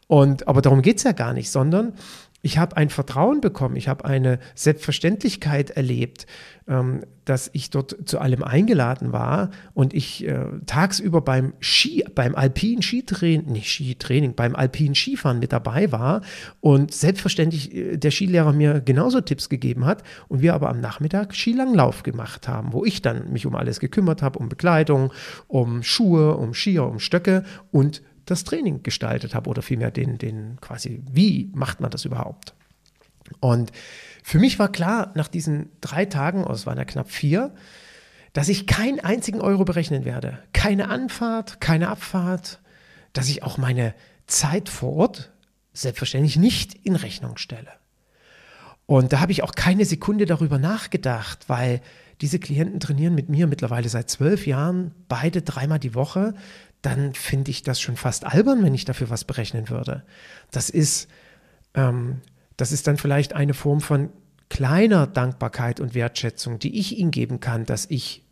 Und, 0.07 0.47
aber 0.47 0.63
darum 0.63 0.81
geht 0.81 0.97
es 0.97 1.03
ja 1.03 1.11
gar 1.11 1.33
nicht, 1.33 1.51
sondern 1.51 1.93
ich 2.41 2.57
habe 2.57 2.77
ein 2.77 2.89
Vertrauen 2.89 3.41
bekommen, 3.41 3.75
ich 3.75 3.87
habe 3.87 4.05
eine 4.05 4.39
Selbstverständlichkeit 4.55 5.71
erlebt, 5.71 6.25
ähm, 6.67 7.01
dass 7.25 7.49
ich 7.53 7.69
dort 7.69 7.95
zu 8.05 8.19
allem 8.19 8.43
eingeladen 8.43 9.11
war 9.11 9.51
und 9.73 9.93
ich 9.93 10.27
äh, 10.27 10.45
tagsüber 10.65 11.21
beim 11.21 11.53
Ski, 11.59 12.03
beim 12.15 12.33
alpinen 12.35 12.81
Skitraining, 12.81 13.51
nicht 13.51 13.69
Skitraining, 13.69 14.33
beim 14.33 14.55
alpinen 14.55 14.95
Skifahren 14.95 15.39
mit 15.39 15.53
dabei 15.53 15.91
war 15.91 16.21
und 16.61 16.93
selbstverständlich 16.93 17.75
äh, 17.75 17.97
der 17.97 18.11
Skilehrer 18.11 18.53
mir 18.53 18.81
genauso 18.81 19.21
Tipps 19.21 19.49
gegeben 19.49 19.85
hat 19.85 20.03
und 20.27 20.41
wir 20.41 20.55
aber 20.55 20.69
am 20.69 20.81
Nachmittag 20.81 21.35
Skilanglauf 21.35 22.01
gemacht 22.01 22.47
haben, 22.47 22.73
wo 22.73 22.85
ich 22.85 23.01
dann 23.01 23.31
mich 23.31 23.45
um 23.45 23.55
alles 23.55 23.79
gekümmert 23.79 24.21
habe, 24.23 24.39
um 24.39 24.49
Bekleidung, 24.49 25.13
um 25.47 25.83
Schuhe, 25.83 26.35
um 26.35 26.53
Skier, 26.55 26.85
um 26.85 26.99
Stöcke 26.99 27.43
und 27.71 28.01
das 28.25 28.43
Training 28.43 28.83
gestaltet 28.83 29.35
habe 29.35 29.49
oder 29.49 29.61
vielmehr 29.61 29.91
den, 29.91 30.17
den 30.17 30.59
quasi, 30.61 31.03
wie 31.11 31.49
macht 31.53 31.79
man 31.81 31.91
das 31.91 32.05
überhaupt? 32.05 32.53
Und 33.39 33.71
für 34.23 34.39
mich 34.39 34.59
war 34.59 34.71
klar, 34.71 35.11
nach 35.15 35.27
diesen 35.27 35.69
drei 35.81 36.05
Tagen, 36.05 36.43
oh, 36.43 36.51
es 36.51 36.65
waren 36.65 36.77
ja 36.77 36.85
knapp 36.85 37.09
vier, 37.09 37.53
dass 38.33 38.49
ich 38.49 38.67
keinen 38.67 38.99
einzigen 38.99 39.41
Euro 39.41 39.65
berechnen 39.65 40.05
werde. 40.05 40.39
Keine 40.53 40.89
Anfahrt, 40.89 41.59
keine 41.59 41.89
Abfahrt, 41.89 42.59
dass 43.13 43.29
ich 43.29 43.43
auch 43.43 43.57
meine 43.57 43.93
Zeit 44.27 44.69
vor 44.69 44.93
Ort 44.93 45.31
selbstverständlich 45.73 46.37
nicht 46.37 46.73
in 46.85 46.95
Rechnung 46.95 47.37
stelle. 47.37 47.71
Und 48.85 49.13
da 49.13 49.19
habe 49.19 49.31
ich 49.31 49.43
auch 49.43 49.53
keine 49.53 49.85
Sekunde 49.85 50.25
darüber 50.25 50.57
nachgedacht, 50.57 51.47
weil 51.47 51.81
diese 52.19 52.39
Klienten 52.39 52.79
trainieren 52.79 53.15
mit 53.15 53.29
mir 53.29 53.47
mittlerweile 53.47 53.89
seit 53.89 54.09
zwölf 54.09 54.45
Jahren, 54.45 54.93
beide 55.07 55.41
dreimal 55.41 55.79
die 55.79 55.95
Woche 55.95 56.33
dann 56.81 57.13
finde 57.13 57.51
ich 57.51 57.63
das 57.63 57.79
schon 57.79 57.95
fast 57.95 58.25
albern, 58.25 58.63
wenn 58.63 58.73
ich 58.73 58.85
dafür 58.85 59.09
was 59.09 59.23
berechnen 59.23 59.69
würde. 59.69 60.03
Das 60.51 60.69
ist, 60.69 61.09
ähm, 61.73 62.21
das 62.57 62.71
ist 62.71 62.87
dann 62.87 62.97
vielleicht 62.97 63.33
eine 63.33 63.53
Form 63.53 63.81
von 63.81 64.09
kleiner 64.49 65.07
Dankbarkeit 65.07 65.79
und 65.79 65.95
Wertschätzung, 65.95 66.59
die 66.59 66.77
ich 66.79 66.97
ihnen 66.97 67.11
geben 67.11 67.39
kann, 67.39 67.65
dass 67.65 67.85
ich 67.89 68.23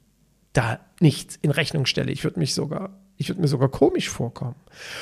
da 0.53 0.79
nichts 0.99 1.37
in 1.41 1.51
Rechnung 1.51 1.85
stelle. 1.85 2.11
Ich 2.11 2.23
würde 2.23 2.39
mich 2.39 2.53
sogar, 2.53 2.89
ich 3.17 3.29
würde 3.29 3.39
mir 3.39 3.47
sogar 3.47 3.69
komisch 3.69 4.09
vorkommen. 4.09 4.55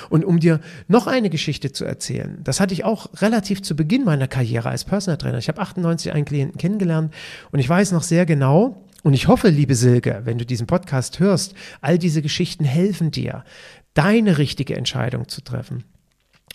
Und 0.10 0.26
um 0.26 0.40
dir 0.40 0.60
noch 0.88 1.08
eine 1.08 1.30
Geschichte 1.30 1.72
zu 1.72 1.86
erzählen, 1.86 2.40
das 2.44 2.60
hatte 2.60 2.74
ich 2.74 2.84
auch 2.84 3.10
relativ 3.22 3.64
zu 3.64 3.76
Beginn 3.76 4.04
meiner 4.04 4.28
Karriere 4.28 4.70
als 4.70 4.84
Personal 4.84 5.18
Trainer. 5.18 5.38
Ich 5.38 5.48
habe 5.48 5.62
98 5.62 6.12
einen 6.12 6.26
Klienten 6.26 6.58
kennengelernt 6.58 7.14
und 7.52 7.60
ich 7.60 7.68
weiß 7.68 7.94
noch 7.94 8.04
sehr 8.04 8.26
genau, 8.26 8.87
und 9.04 9.14
ich 9.14 9.28
hoffe, 9.28 9.50
liebe 9.50 9.76
Silke, 9.76 10.22
wenn 10.26 10.38
du 10.38 10.46
diesen 10.46 10.68
Podcast 10.68 11.20
hörst, 11.20 11.54
all 11.82 11.98
diese 11.98 12.22
Geschichten 12.22 12.66
helfen 12.66 13.12
dir, 13.12 13.44
deine 13.94 14.38
richtige 14.38 14.76
Entscheidung 14.76 15.28
zu 15.28 15.42
treffen. 15.42 15.84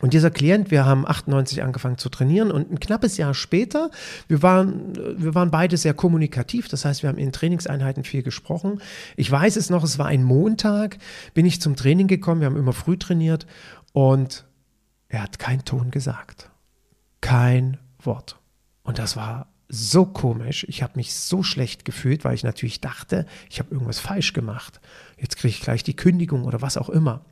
Und 0.01 0.15
dieser 0.15 0.31
Klient, 0.31 0.71
wir 0.71 0.85
haben 0.85 1.07
98 1.07 1.63
angefangen 1.63 1.99
zu 1.99 2.09
trainieren 2.09 2.51
und 2.51 2.73
ein 2.73 2.81
knappes 2.81 3.19
Jahr 3.19 3.35
später, 3.35 3.91
wir 4.27 4.43
waren, 4.43 4.97
wir 4.97 5.35
waren 5.35 5.51
beide 5.51 5.77
sehr 5.77 5.95
kommunikativ, 5.95 6.69
das 6.69 6.85
heißt, 6.85 7.03
wir 7.03 7.11
haben 7.11 7.19
in 7.19 7.31
Trainingseinheiten 7.31 8.03
viel 8.03 8.23
gesprochen. 8.23 8.81
Ich 9.17 9.31
weiß 9.31 9.57
es 9.57 9.71
noch, 9.71 9.85
es 9.85 9.99
war 9.99 10.07
ein 10.07 10.25
Montag, 10.25 10.99
bin 11.35 11.47
ich 11.47 11.61
zum 11.61 11.77
Training 11.77 12.09
gekommen, 12.09 12.41
wir 12.41 12.47
haben 12.47 12.57
immer 12.57 12.73
früh 12.73 12.97
trainiert 12.97 13.47
und 13.93 14.45
er 15.09 15.23
hat 15.23 15.39
keinen 15.39 15.65
Ton 15.65 15.91
gesagt. 15.91 16.51
Kein 17.21 17.79
Wort. 18.01 18.41
Und 18.83 18.99
das 18.99 19.15
war 19.15 19.52
so 19.75 20.05
komisch. 20.05 20.67
Ich 20.69 20.83
habe 20.83 20.93
mich 20.97 21.15
so 21.15 21.43
schlecht 21.43 21.87
gefühlt, 21.87 22.25
weil 22.25 22.35
ich 22.35 22.45
natürlich 22.45 22.83
dachte, 22.83 23.27
ich 23.49 23.59
habe 23.59 23.73
irgendwas 23.73 23.99
falsch 23.99 24.35
gemacht. 24.35 24.81
Jetzt 25.19 25.39
kriege 25.39 25.49
ich 25.49 25.63
gleich 25.63 25.83
die 25.83 25.97
Kündigung 25.97 26.45
oder 26.45 26.61
was 26.61 26.77
auch 26.77 26.91
immer. 26.91 27.25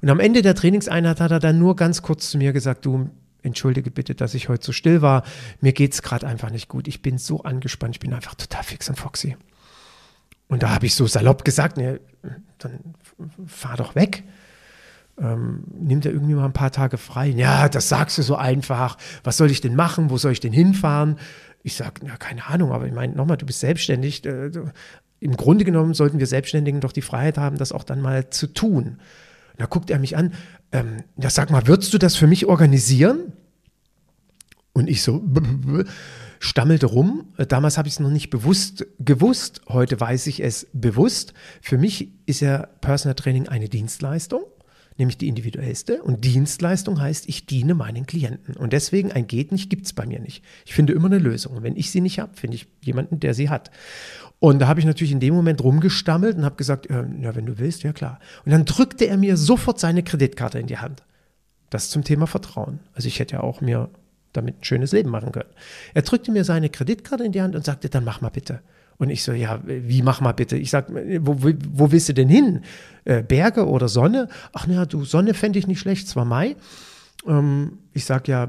Und 0.00 0.08
am 0.08 0.20
Ende 0.20 0.42
der 0.42 0.54
Trainingseinheit 0.54 1.20
hat 1.20 1.32
er 1.32 1.40
dann 1.40 1.58
nur 1.58 1.74
ganz 1.74 2.02
kurz 2.02 2.30
zu 2.30 2.38
mir 2.38 2.52
gesagt, 2.52 2.86
du, 2.86 3.10
entschuldige 3.42 3.90
bitte, 3.90 4.14
dass 4.14 4.34
ich 4.34 4.48
heute 4.48 4.64
so 4.64 4.72
still 4.72 5.02
war. 5.02 5.24
Mir 5.60 5.72
geht 5.72 5.92
es 5.92 6.02
gerade 6.02 6.26
einfach 6.26 6.50
nicht 6.50 6.68
gut. 6.68 6.86
Ich 6.86 7.02
bin 7.02 7.18
so 7.18 7.42
angespannt, 7.42 7.96
ich 7.96 8.00
bin 8.00 8.12
einfach 8.12 8.36
total 8.36 8.62
fix 8.62 8.88
und 8.88 8.96
foxy. 8.96 9.36
Und 10.46 10.62
da 10.62 10.70
habe 10.70 10.86
ich 10.86 10.94
so 10.94 11.06
salopp 11.08 11.44
gesagt, 11.44 11.78
ne, 11.78 12.00
dann 12.58 12.94
fahr 13.46 13.76
doch 13.76 13.96
weg. 13.96 14.22
Ähm, 15.18 15.64
nimmt 15.72 16.04
er 16.04 16.12
irgendwie 16.12 16.34
mal 16.34 16.44
ein 16.44 16.52
paar 16.52 16.70
Tage 16.72 16.98
frei? 16.98 17.28
Ja, 17.28 17.68
das 17.70 17.88
sagst 17.88 18.18
du 18.18 18.22
so 18.22 18.36
einfach. 18.36 18.98
Was 19.24 19.38
soll 19.38 19.50
ich 19.50 19.62
denn 19.62 19.74
machen? 19.74 20.10
Wo 20.10 20.18
soll 20.18 20.32
ich 20.32 20.40
denn 20.40 20.52
hinfahren? 20.52 21.18
Ich 21.66 21.74
sage, 21.74 22.06
ja, 22.06 22.16
keine 22.16 22.46
Ahnung, 22.46 22.70
aber 22.70 22.86
ich 22.86 22.92
meine, 22.92 23.16
nochmal, 23.16 23.38
du 23.38 23.44
bist 23.44 23.58
selbstständig. 23.58 24.24
Äh, 24.24 24.52
Im 25.18 25.36
Grunde 25.36 25.64
genommen 25.64 25.94
sollten 25.94 26.20
wir 26.20 26.28
Selbstständigen 26.28 26.80
doch 26.80 26.92
die 26.92 27.02
Freiheit 27.02 27.38
haben, 27.38 27.58
das 27.58 27.72
auch 27.72 27.82
dann 27.82 28.00
mal 28.00 28.30
zu 28.30 28.46
tun. 28.46 28.84
Und 28.84 28.98
da 29.58 29.66
guckt 29.66 29.90
er 29.90 29.98
mich 29.98 30.16
an, 30.16 30.32
ähm, 30.70 31.02
ja, 31.20 31.28
sag 31.28 31.50
mal, 31.50 31.66
würdest 31.66 31.92
du 31.92 31.98
das 31.98 32.14
für 32.14 32.28
mich 32.28 32.46
organisieren? 32.46 33.32
Und 34.74 34.88
ich 34.88 35.02
so, 35.02 35.24
stammelte 36.38 36.86
rum. 36.86 37.32
Damals 37.48 37.78
habe 37.78 37.88
ich 37.88 37.94
es 37.94 38.00
noch 38.00 38.10
nicht 38.10 38.30
bewusst 38.30 38.86
gewusst. 39.00 39.62
Heute 39.68 39.98
weiß 39.98 40.28
ich 40.28 40.44
es 40.44 40.68
bewusst. 40.72 41.34
Für 41.60 41.78
mich 41.78 42.12
ist 42.26 42.42
ja 42.42 42.58
Personal 42.80 43.16
Training 43.16 43.48
eine 43.48 43.68
Dienstleistung 43.68 44.44
nämlich 44.98 45.18
die 45.18 45.28
individuellste. 45.28 46.02
Und 46.02 46.24
Dienstleistung 46.24 47.00
heißt, 47.00 47.28
ich 47.28 47.46
diene 47.46 47.74
meinen 47.74 48.06
Klienten. 48.06 48.56
Und 48.56 48.72
deswegen 48.72 49.12
ein 49.12 49.26
geht 49.26 49.52
nicht, 49.52 49.70
gibt 49.70 49.86
es 49.86 49.92
bei 49.92 50.06
mir 50.06 50.20
nicht. 50.20 50.44
Ich 50.64 50.74
finde 50.74 50.92
immer 50.92 51.06
eine 51.06 51.18
Lösung. 51.18 51.56
Und 51.56 51.62
wenn 51.62 51.76
ich 51.76 51.90
sie 51.90 52.00
nicht 52.00 52.18
habe, 52.18 52.36
finde 52.36 52.56
ich 52.56 52.66
jemanden, 52.82 53.20
der 53.20 53.34
sie 53.34 53.50
hat. 53.50 53.70
Und 54.38 54.58
da 54.58 54.68
habe 54.68 54.80
ich 54.80 54.86
natürlich 54.86 55.12
in 55.12 55.20
dem 55.20 55.34
Moment 55.34 55.62
rumgestammelt 55.62 56.36
und 56.36 56.44
habe 56.44 56.56
gesagt, 56.56 56.90
äh, 56.90 57.04
ja, 57.20 57.34
wenn 57.34 57.46
du 57.46 57.58
willst, 57.58 57.82
ja 57.82 57.92
klar. 57.92 58.20
Und 58.44 58.52
dann 58.52 58.64
drückte 58.64 59.06
er 59.06 59.16
mir 59.16 59.36
sofort 59.36 59.80
seine 59.80 60.02
Kreditkarte 60.02 60.58
in 60.58 60.66
die 60.66 60.78
Hand. 60.78 61.02
Das 61.70 61.90
zum 61.90 62.04
Thema 62.04 62.26
Vertrauen. 62.26 62.80
Also 62.94 63.08
ich 63.08 63.18
hätte 63.18 63.36
ja 63.36 63.40
auch 63.40 63.60
mir 63.60 63.90
damit 64.32 64.60
ein 64.60 64.64
schönes 64.64 64.92
Leben 64.92 65.10
machen 65.10 65.32
können. 65.32 65.48
Er 65.94 66.02
drückte 66.02 66.30
mir 66.30 66.44
seine 66.44 66.68
Kreditkarte 66.68 67.24
in 67.24 67.32
die 67.32 67.40
Hand 67.40 67.56
und 67.56 67.64
sagte, 67.64 67.88
dann 67.88 68.04
mach 68.04 68.20
mal 68.20 68.28
bitte. 68.28 68.60
Und 68.98 69.10
ich 69.10 69.22
so, 69.22 69.32
ja, 69.32 69.60
wie 69.64 70.02
mach 70.02 70.20
mal 70.20 70.32
bitte? 70.32 70.56
Ich 70.56 70.70
sag, 70.70 70.88
wo, 70.90 71.36
wo 71.38 71.92
willst 71.92 72.08
du 72.08 72.14
denn 72.14 72.28
hin? 72.28 72.62
Äh, 73.04 73.22
Berge 73.22 73.66
oder 73.66 73.88
Sonne? 73.88 74.28
Ach 74.52 74.66
naja, 74.66 74.86
du, 74.86 75.04
Sonne 75.04 75.34
fände 75.34 75.58
ich 75.58 75.66
nicht 75.66 75.80
schlecht, 75.80 76.08
zwar 76.08 76.24
Mai. 76.24 76.56
Ähm, 77.26 77.78
ich 77.92 78.04
sag 78.04 78.28
ja, 78.28 78.48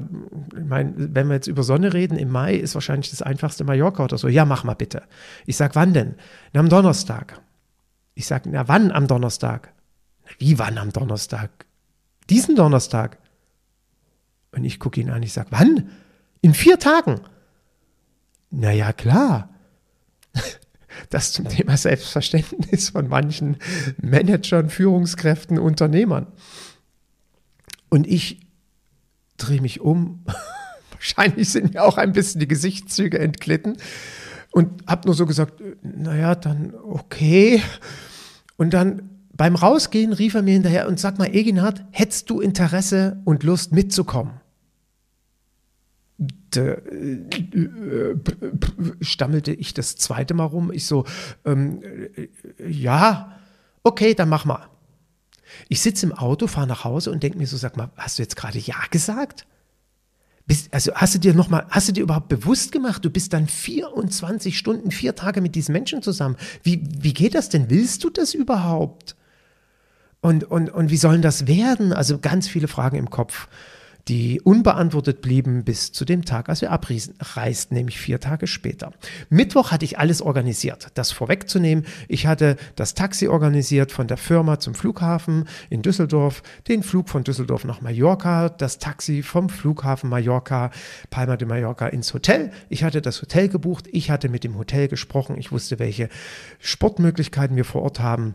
ich 0.56 0.64
mein, 0.64 1.14
wenn 1.14 1.28
wir 1.28 1.34
jetzt 1.34 1.48
über 1.48 1.62
Sonne 1.62 1.92
reden, 1.92 2.16
im 2.16 2.30
Mai 2.30 2.54
ist 2.54 2.74
wahrscheinlich 2.74 3.10
das 3.10 3.22
einfachste 3.22 3.64
Mallorca 3.64 4.04
oder 4.04 4.16
so. 4.16 4.28
Ja, 4.28 4.44
mach 4.44 4.64
mal 4.64 4.74
bitte. 4.74 5.02
Ich 5.46 5.56
sag, 5.56 5.74
wann 5.74 5.92
denn? 5.92 6.14
Na, 6.52 6.60
am 6.60 6.68
Donnerstag. 6.68 7.40
Ich 8.14 8.26
sag, 8.26 8.46
na, 8.46 8.68
wann 8.68 8.90
am 8.90 9.06
Donnerstag? 9.06 9.72
Wie 10.38 10.58
wann 10.58 10.78
am 10.78 10.92
Donnerstag? 10.92 11.66
Diesen 12.30 12.56
Donnerstag. 12.56 13.18
Und 14.52 14.64
ich 14.64 14.78
gucke 14.80 15.00
ihn 15.00 15.10
an, 15.10 15.22
ich 15.22 15.32
sag, 15.32 15.48
wann? 15.50 15.90
In 16.40 16.54
vier 16.54 16.78
Tagen. 16.78 17.20
Naja, 18.50 18.92
klar. 18.92 19.50
Das 21.10 21.32
zum 21.32 21.48
Thema 21.48 21.76
Selbstverständnis 21.76 22.90
von 22.90 23.08
manchen 23.08 23.56
Managern, 24.02 24.68
Führungskräften, 24.68 25.58
Unternehmern. 25.58 26.26
Und 27.88 28.06
ich 28.06 28.40
drehe 29.36 29.62
mich 29.62 29.80
um. 29.80 30.24
Wahrscheinlich 30.92 31.50
sind 31.50 31.74
mir 31.74 31.84
auch 31.84 31.96
ein 31.96 32.12
bisschen 32.12 32.40
die 32.40 32.48
Gesichtszüge 32.48 33.18
entglitten 33.20 33.76
und 34.50 34.86
habe 34.86 35.06
nur 35.06 35.14
so 35.14 35.24
gesagt, 35.24 35.62
naja, 35.82 36.34
dann 36.34 36.74
okay. 36.74 37.62
Und 38.56 38.74
dann 38.74 39.08
beim 39.32 39.54
Rausgehen 39.54 40.12
rief 40.12 40.34
er 40.34 40.42
mir 40.42 40.54
hinterher 40.54 40.88
und 40.88 40.98
sag 40.98 41.18
mal, 41.18 41.32
Eginhard, 41.32 41.84
hättest 41.92 42.28
du 42.28 42.40
Interesse 42.40 43.20
und 43.24 43.44
Lust 43.44 43.72
mitzukommen? 43.72 44.37
Äh, 46.56 46.76
stammelte 49.00 49.52
ich 49.52 49.74
das 49.74 49.96
zweite 49.96 50.34
Mal 50.34 50.44
rum. 50.44 50.72
Ich 50.72 50.86
so, 50.86 51.04
ähm, 51.44 51.82
äh, 51.82 52.28
ja, 52.68 53.38
okay, 53.84 54.14
dann 54.14 54.28
mach 54.28 54.44
mal. 54.44 54.68
Ich 55.68 55.80
sitze 55.80 56.06
im 56.06 56.12
Auto, 56.12 56.46
fahre 56.46 56.66
nach 56.66 56.84
Hause 56.84 57.10
und 57.10 57.22
denke 57.22 57.38
mir 57.38 57.46
so, 57.46 57.56
sag 57.56 57.76
mal, 57.76 57.90
hast 57.96 58.18
du 58.18 58.22
jetzt 58.22 58.36
gerade 58.36 58.58
Ja 58.58 58.76
gesagt? 58.90 59.46
Bist, 60.46 60.72
also 60.72 60.94
hast 60.94 61.14
du 61.14 61.18
dir 61.18 61.34
noch 61.34 61.50
mal, 61.50 61.66
hast 61.70 61.88
du 61.88 61.92
dir 61.92 62.02
überhaupt 62.02 62.28
bewusst 62.28 62.72
gemacht, 62.72 63.04
du 63.04 63.10
bist 63.10 63.32
dann 63.34 63.46
24 63.46 64.56
Stunden, 64.56 64.90
vier 64.90 65.14
Tage 65.14 65.40
mit 65.40 65.54
diesen 65.54 65.72
Menschen 65.72 66.02
zusammen. 66.02 66.36
Wie, 66.62 66.82
wie 66.98 67.12
geht 67.12 67.34
das 67.34 67.48
denn? 67.48 67.70
Willst 67.70 68.02
du 68.02 68.10
das 68.10 68.34
überhaupt? 68.34 69.14
Und, 70.20 70.44
und, 70.44 70.70
und 70.70 70.90
wie 70.90 70.96
sollen 70.96 71.22
das 71.22 71.46
werden? 71.46 71.92
Also 71.92 72.18
ganz 72.18 72.48
viele 72.48 72.66
Fragen 72.66 72.96
im 72.96 73.10
Kopf 73.10 73.48
die 74.08 74.40
unbeantwortet 74.40 75.20
blieben 75.20 75.64
bis 75.64 75.92
zu 75.92 76.04
dem 76.04 76.24
Tag, 76.24 76.48
als 76.48 76.62
wir 76.62 76.70
abreisten, 76.70 77.74
nämlich 77.76 77.98
vier 77.98 78.20
Tage 78.20 78.46
später. 78.46 78.92
Mittwoch 79.28 79.70
hatte 79.70 79.84
ich 79.84 79.98
alles 79.98 80.22
organisiert, 80.22 80.88
das 80.94 81.12
vorwegzunehmen. 81.12 81.84
Ich 82.08 82.26
hatte 82.26 82.56
das 82.74 82.94
Taxi 82.94 83.28
organisiert 83.28 83.92
von 83.92 84.06
der 84.06 84.16
Firma 84.16 84.58
zum 84.58 84.74
Flughafen 84.74 85.46
in 85.68 85.82
Düsseldorf, 85.82 86.42
den 86.68 86.82
Flug 86.82 87.08
von 87.10 87.24
Düsseldorf 87.24 87.64
nach 87.64 87.82
Mallorca, 87.82 88.48
das 88.48 88.78
Taxi 88.78 89.22
vom 89.22 89.50
Flughafen 89.50 90.08
Mallorca, 90.08 90.70
Palma 91.10 91.36
de 91.36 91.46
Mallorca 91.46 91.86
ins 91.88 92.14
Hotel. 92.14 92.50
Ich 92.68 92.84
hatte 92.84 93.02
das 93.02 93.20
Hotel 93.20 93.48
gebucht, 93.48 93.86
ich 93.92 94.10
hatte 94.10 94.28
mit 94.28 94.44
dem 94.44 94.56
Hotel 94.56 94.88
gesprochen, 94.88 95.36
ich 95.38 95.52
wusste, 95.52 95.78
welche 95.78 96.08
Sportmöglichkeiten 96.60 97.56
wir 97.56 97.64
vor 97.64 97.82
Ort 97.82 98.00
haben 98.00 98.34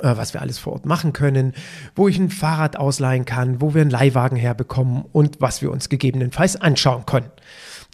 was 0.00 0.34
wir 0.34 0.40
alles 0.40 0.58
vor 0.58 0.74
Ort 0.74 0.86
machen 0.86 1.12
können, 1.12 1.52
wo 1.94 2.08
ich 2.08 2.18
ein 2.18 2.30
Fahrrad 2.30 2.76
ausleihen 2.76 3.24
kann, 3.24 3.60
wo 3.60 3.74
wir 3.74 3.82
einen 3.82 3.90
Leihwagen 3.90 4.36
herbekommen 4.36 5.04
und 5.12 5.40
was 5.40 5.62
wir 5.62 5.70
uns 5.70 5.88
gegebenenfalls 5.88 6.56
anschauen 6.56 7.06
können. 7.06 7.30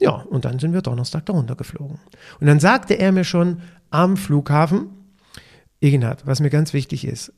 Ja, 0.00 0.12
und 0.12 0.44
dann 0.44 0.58
sind 0.58 0.72
wir 0.72 0.82
Donnerstag 0.82 1.26
darunter 1.26 1.56
geflogen. 1.56 1.98
Und 2.40 2.46
dann 2.46 2.60
sagte 2.60 2.94
er 2.94 3.12
mir 3.12 3.24
schon 3.24 3.62
am 3.90 4.16
Flughafen, 4.16 4.90
Ignat, 5.80 6.26
was 6.26 6.40
mir 6.40 6.50
ganz 6.50 6.72
wichtig 6.72 7.04
ist, 7.04 7.32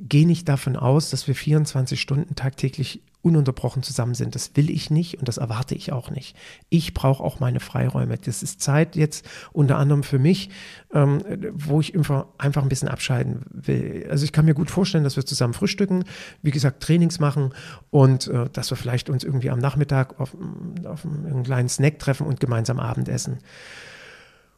geh 0.00 0.24
nicht 0.24 0.48
davon 0.48 0.76
aus, 0.76 1.10
dass 1.10 1.26
wir 1.26 1.34
24 1.34 2.00
Stunden 2.00 2.34
tagtäglich 2.34 3.02
ununterbrochen 3.24 3.82
zusammen 3.82 4.14
sind. 4.14 4.34
Das 4.34 4.54
will 4.54 4.70
ich 4.70 4.90
nicht 4.90 5.18
und 5.18 5.28
das 5.28 5.38
erwarte 5.38 5.74
ich 5.74 5.92
auch 5.92 6.10
nicht. 6.10 6.36
Ich 6.68 6.94
brauche 6.94 7.22
auch 7.22 7.40
meine 7.40 7.60
Freiräume. 7.60 8.18
Das 8.18 8.42
ist 8.42 8.60
Zeit 8.60 8.96
jetzt 8.96 9.26
unter 9.52 9.78
anderem 9.78 10.02
für 10.02 10.18
mich, 10.18 10.50
ähm, 10.92 11.22
wo 11.52 11.80
ich 11.80 11.94
einfach, 11.94 12.62
ein 12.62 12.68
bisschen 12.68 12.88
abschalten 12.88 13.42
will. 13.50 14.06
Also 14.10 14.24
ich 14.24 14.32
kann 14.32 14.44
mir 14.44 14.54
gut 14.54 14.70
vorstellen, 14.70 15.04
dass 15.04 15.16
wir 15.16 15.24
zusammen 15.24 15.54
frühstücken, 15.54 16.04
wie 16.42 16.50
gesagt, 16.50 16.82
Trainings 16.82 17.18
machen 17.18 17.54
und 17.90 18.28
äh, 18.28 18.48
dass 18.52 18.70
wir 18.70 18.76
vielleicht 18.76 19.08
uns 19.08 19.24
irgendwie 19.24 19.50
am 19.50 19.58
Nachmittag 19.58 20.20
auf, 20.20 20.36
auf 20.84 21.04
einen 21.04 21.42
kleinen 21.42 21.68
Snack 21.68 21.98
treffen 21.98 22.26
und 22.26 22.40
gemeinsam 22.40 22.78
Abendessen. 22.78 23.38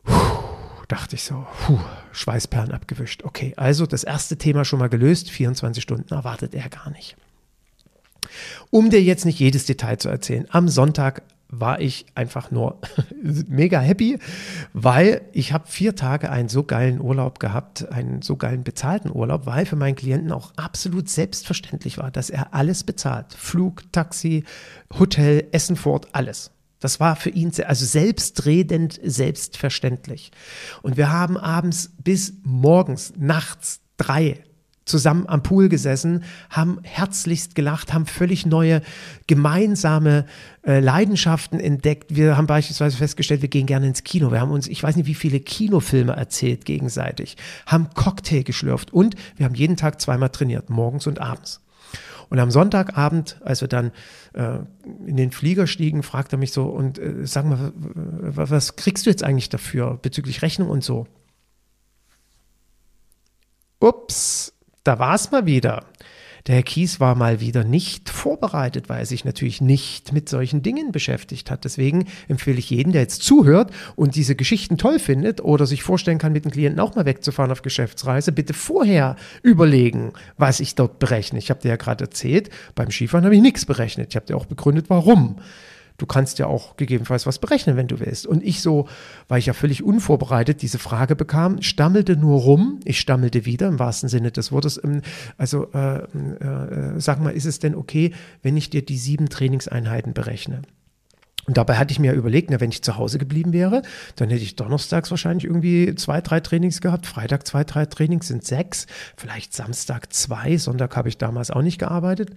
Puh 0.05 0.15
dachte 0.89 1.17
ich 1.17 1.25
so, 1.25 1.47
puh, 1.67 1.81
Schweißperlen 2.13 2.73
abgewischt. 2.73 3.25
Okay, 3.25 3.55
also 3.57 3.87
das 3.87 4.05
erste 4.05 4.37
Thema 4.37 4.65
schon 4.65 4.79
mal 4.79 4.89
gelöst, 4.89 5.31
24 5.31 5.83
Stunden 5.83 6.15
erwartet 6.15 6.55
er 6.55 6.69
gar 6.69 6.91
nicht. 6.91 7.17
Um 8.71 8.91
dir 8.91 9.03
jetzt 9.03 9.25
nicht 9.25 9.39
jedes 9.39 9.67
Detail 9.67 9.99
zu 9.99 10.09
erzählen, 10.09 10.47
am 10.51 10.69
Sonntag 10.69 11.23
war 11.49 11.81
ich 11.81 12.07
einfach 12.15 12.51
nur 12.51 12.81
mega 13.49 13.81
happy, 13.81 14.19
weil 14.73 15.23
ich 15.33 15.53
habe 15.53 15.67
vier 15.69 15.95
Tage 15.95 16.31
einen 16.31 16.49
so 16.49 16.65
geilen 16.65 17.01
Urlaub 17.01 17.39
gehabt, 17.39 17.91
einen 17.93 18.23
so 18.23 18.37
geilen 18.37 18.65
bezahlten 18.65 19.11
Urlaub, 19.15 19.47
weil 19.47 19.67
für 19.67 19.77
meinen 19.77 19.95
Klienten 19.95 20.33
auch 20.33 20.53
absolut 20.57 21.09
selbstverständlich 21.09 21.99
war, 21.99 22.11
dass 22.11 22.31
er 22.31 22.55
alles 22.55 22.85
bezahlt. 22.85 23.35
Flug, 23.35 23.85
Taxi, 23.93 24.45
Hotel, 24.99 25.47
Essen 25.53 25.77
vor 25.77 25.95
Ort, 25.95 26.09
alles. 26.13 26.51
Das 26.81 27.01
war 27.01 27.17
für 27.17 27.31
ihn 27.31 27.53
also 27.65 27.85
selbstredend 27.85 29.01
selbstverständlich. 29.03 30.31
Und 30.83 30.97
wir 30.97 31.11
haben 31.11 31.37
abends 31.37 31.93
bis 32.03 32.35
morgens, 32.43 33.15
nachts 33.17 33.81
drei 33.97 34.43
zusammen 34.87 35.29
am 35.29 35.43
Pool 35.43 35.69
gesessen, 35.69 36.25
haben 36.49 36.79
herzlichst 36.83 37.55
gelacht, 37.55 37.93
haben 37.93 38.07
völlig 38.07 38.47
neue 38.47 38.81
gemeinsame 39.27 40.25
äh, 40.65 40.81
Leidenschaften 40.81 41.61
entdeckt. 41.61 42.15
Wir 42.15 42.37
haben 42.37 42.47
beispielsweise 42.47 42.97
festgestellt, 42.97 43.43
wir 43.43 43.49
gehen 43.49 43.67
gerne 43.67 43.87
ins 43.87 44.05
Kino. 44.05 44.31
Wir 44.31 44.41
haben 44.41 44.53
uns, 44.53 44.69
ich 44.69 44.83
weiß 44.83 44.97
nicht, 44.97 45.07
wie 45.07 45.15
viele 45.15 45.41
Kinofilme 45.41 46.13
erzählt 46.13 46.65
gegenseitig, 46.65 47.37
haben 47.67 47.89
Cocktail 47.95 48.45
geschlürft 48.45 48.93
und 48.93 49.17
wir 49.37 49.45
haben 49.45 49.55
jeden 49.55 49.77
Tag 49.77 50.01
zweimal 50.01 50.31
trainiert, 50.31 50.71
morgens 50.71 51.07
und 51.07 51.21
abends. 51.21 51.61
Und 52.29 52.39
am 52.41 52.51
Sonntagabend, 52.51 53.41
als 53.45 53.61
wir 53.61 53.69
dann 53.69 53.93
äh, 54.33 54.59
in 55.07 55.17
den 55.17 55.31
Flieger 55.31 55.67
stiegen, 55.67 56.03
fragt 56.03 56.33
er 56.33 56.39
mich 56.39 56.53
so, 56.53 56.65
und 56.65 56.99
äh, 56.99 57.25
sag 57.27 57.45
mal, 57.45 57.73
was 57.77 58.77
kriegst 58.77 59.07
du 59.07 59.11
jetzt 59.11 59.23
eigentlich 59.23 59.49
dafür 59.49 59.99
bezüglich 60.01 60.43
Rechnung 60.43 60.69
und 60.69 60.83
so? 60.83 61.07
Ups, 63.79 64.56
da 64.87 64.99
war 64.99 65.15
es 65.15 65.31
mal 65.31 65.47
wieder. 65.47 65.85
Der 66.47 66.55
Herr 66.55 66.63
Kies 66.63 67.01
war 67.01 67.17
mal 67.17 67.41
wieder 67.41 67.65
nicht 67.65 68.09
vorbereitet, 68.09 68.89
weil 68.89 69.01
er 69.01 69.07
sich 69.07 69.25
natürlich 69.25 69.61
nicht 69.61 70.13
mit 70.13 70.29
solchen 70.29 70.63
Dingen 70.63 70.93
beschäftigt 70.93 71.51
hat. 71.51 71.65
Deswegen 71.65 72.07
empfehle 72.29 72.59
ich 72.59 72.71
jeden, 72.71 72.93
der 72.93 73.03
jetzt 73.03 73.23
zuhört 73.23 73.73
und 73.97 74.15
diese 74.15 74.37
Geschichten 74.37 74.79
toll 74.79 75.01
findet 75.01 75.41
oder 75.41 75.67
sich 75.67 75.83
vorstellen 75.83 76.19
kann, 76.19 76.33
mit 76.33 76.45
dem 76.45 76.53
Klienten 76.53 76.79
auch 76.79 76.95
mal 76.95 77.05
wegzufahren 77.05 77.51
auf 77.51 77.63
Geschäftsreise, 77.63 78.31
bitte 78.31 78.55
vorher 78.55 79.17
überlegen, 79.43 80.13
was 80.37 80.61
ich 80.61 80.77
dort 80.77 81.01
berechne. 81.01 81.41
Ich 81.41 81.51
habe 81.51 81.61
dir 81.61 81.71
ja 81.71 81.77
gerade 81.77 82.05
erzählt, 82.05 82.51
beim 82.77 82.93
Skifahren 82.93 83.25
habe 83.25 83.35
ich 83.35 83.43
nichts 83.43 83.67
berechnet. 83.67 84.11
Ich 84.11 84.17
habe 84.17 84.27
dir 84.27 84.37
auch 84.37 84.47
begründet, 84.47 84.87
warum. 84.89 85.41
Du 85.99 86.07
kannst 86.07 86.39
ja 86.39 86.47
auch 86.47 86.77
gegebenenfalls 86.77 87.27
was 87.27 87.39
berechnen, 87.39 87.77
wenn 87.77 87.89
du 87.89 88.01
willst. 88.01 88.27
Und 88.27 88.43
ich 88.43 88.61
so, 88.61 88.89
weil 89.29 89.39
ich 89.39 89.47
ja 89.47 89.53
völlig 89.53 89.83
unvorbereitet 89.83 90.63
diese 90.63 90.79
Frage 90.79 91.17
bekam, 91.17 91.63
stammelte 91.63 92.17
nur 92.17 92.41
rum. 92.41 92.81
Ich 92.85 93.01
stammelte 93.01 93.47
wieder 93.47 93.69
im 93.69 93.79
wahrsten 93.79 94.09
Sinne 94.09 94.31
des 94.31 94.53
Wortes. 94.53 94.81
Ähm, 94.83 95.03
also 95.39 95.71
äh, 95.73 95.99
äh, 95.99 97.01
sag 97.01 97.21
mal, 97.21 97.31
ist 97.31 97.47
es 97.47 97.59
denn 97.59 97.75
okay, 97.75 98.13
wenn 98.43 98.57
ich 98.57 98.71
dir 98.71 98.85
die 98.85 98.99
sieben 98.99 99.29
Trainingseinheiten 99.29 100.13
berechne? 100.13 100.63
Und 101.47 101.57
dabei 101.57 101.77
hatte 101.77 101.93
ich 101.93 102.01
mir 102.01 102.13
überlegt, 102.13 102.51
na, 102.51 102.61
wenn 102.61 102.71
ich 102.71 102.83
zu 102.83 102.97
Hause 102.97 103.19
geblieben 103.19 103.53
wäre, 103.53 103.83
dann 104.17 104.31
hätte 104.31 104.43
ich 104.43 104.57
donnerstags 104.57 105.11
wahrscheinlich 105.11 105.45
irgendwie 105.45 105.95
zwei, 105.95 106.21
drei 106.21 106.41
Trainings 106.41 106.81
gehabt, 106.81 107.07
Freitag 107.07 107.47
zwei, 107.47 107.63
drei 107.63 107.87
Trainings 107.87 108.27
sind 108.27 108.45
sechs, 108.45 108.87
vielleicht 109.17 109.55
Samstag 109.55 110.13
zwei, 110.13 110.57
Sonntag 110.57 110.97
habe 110.97 111.09
ich 111.09 111.19
damals 111.19 111.53
auch 111.53 111.63
nicht 111.63 111.79
gearbeitet. 111.79 112.31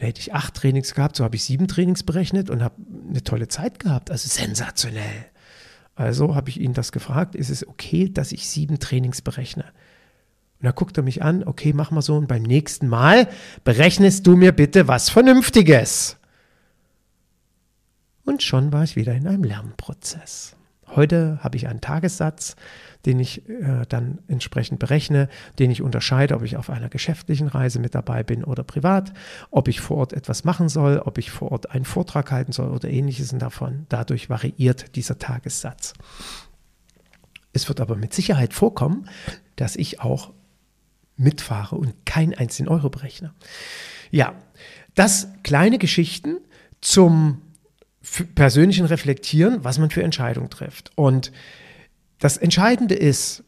Da 0.00 0.06
hätte 0.06 0.20
ich 0.20 0.32
acht 0.32 0.54
Trainings 0.54 0.94
gehabt, 0.94 1.14
so 1.14 1.24
habe 1.24 1.36
ich 1.36 1.44
sieben 1.44 1.68
Trainings 1.68 2.04
berechnet 2.04 2.48
und 2.48 2.62
habe 2.62 2.74
eine 3.10 3.22
tolle 3.22 3.48
Zeit 3.48 3.78
gehabt. 3.78 4.10
Also 4.10 4.30
sensationell. 4.30 5.26
Also 5.94 6.34
habe 6.34 6.48
ich 6.48 6.58
ihn 6.58 6.72
das 6.72 6.90
gefragt, 6.90 7.34
ist 7.34 7.50
es 7.50 7.68
okay, 7.68 8.08
dass 8.08 8.32
ich 8.32 8.48
sieben 8.48 8.78
Trainings 8.78 9.20
berechne? 9.20 9.64
Und 10.58 10.64
da 10.64 10.70
guckt 10.70 10.96
er 10.96 11.02
mich 11.02 11.22
an, 11.22 11.44
okay, 11.44 11.74
mach 11.74 11.90
mal 11.90 12.00
so 12.00 12.16
und 12.16 12.28
beim 12.28 12.44
nächsten 12.44 12.88
Mal 12.88 13.28
berechnest 13.62 14.26
du 14.26 14.36
mir 14.36 14.52
bitte 14.52 14.88
was 14.88 15.10
Vernünftiges. 15.10 16.16
Und 18.24 18.42
schon 18.42 18.72
war 18.72 18.84
ich 18.84 18.96
wieder 18.96 19.12
in 19.12 19.26
einem 19.26 19.44
Lernprozess. 19.44 20.56
Heute 20.96 21.38
habe 21.42 21.56
ich 21.56 21.68
einen 21.68 21.80
Tagessatz, 21.80 22.56
den 23.06 23.20
ich 23.20 23.48
äh, 23.48 23.86
dann 23.88 24.18
entsprechend 24.28 24.78
berechne, 24.78 25.28
den 25.58 25.70
ich 25.70 25.82
unterscheide, 25.82 26.34
ob 26.34 26.42
ich 26.42 26.56
auf 26.56 26.68
einer 26.68 26.88
geschäftlichen 26.88 27.48
Reise 27.48 27.78
mit 27.78 27.94
dabei 27.94 28.22
bin 28.22 28.44
oder 28.44 28.64
privat, 28.64 29.12
ob 29.50 29.68
ich 29.68 29.80
vor 29.80 29.98
Ort 29.98 30.12
etwas 30.12 30.44
machen 30.44 30.68
soll, 30.68 30.98
ob 30.98 31.18
ich 31.18 31.30
vor 31.30 31.52
Ort 31.52 31.70
einen 31.70 31.84
Vortrag 31.84 32.30
halten 32.30 32.52
soll 32.52 32.70
oder 32.70 32.88
ähnliches 32.88 33.32
und 33.32 33.38
davon. 33.40 33.86
Dadurch 33.88 34.28
variiert 34.28 34.96
dieser 34.96 35.18
Tagessatz. 35.18 35.94
Es 37.52 37.68
wird 37.68 37.80
aber 37.80 37.96
mit 37.96 38.12
Sicherheit 38.12 38.52
vorkommen, 38.52 39.08
dass 39.56 39.76
ich 39.76 40.00
auch 40.00 40.32
mitfahre 41.16 41.76
und 41.76 42.06
keinen 42.06 42.34
einzigen 42.34 42.68
Euro 42.68 42.90
berechne. 42.90 43.32
Ja, 44.10 44.34
das 44.94 45.28
kleine 45.42 45.78
Geschichten 45.78 46.38
zum 46.80 47.42
persönlichen 48.34 48.86
Reflektieren, 48.86 49.64
was 49.64 49.78
man 49.78 49.90
für 49.90 50.02
Entscheidungen 50.02 50.50
trifft. 50.50 50.90
Und 50.94 51.32
das 52.18 52.36
Entscheidende 52.36 52.94
ist, 52.94 53.44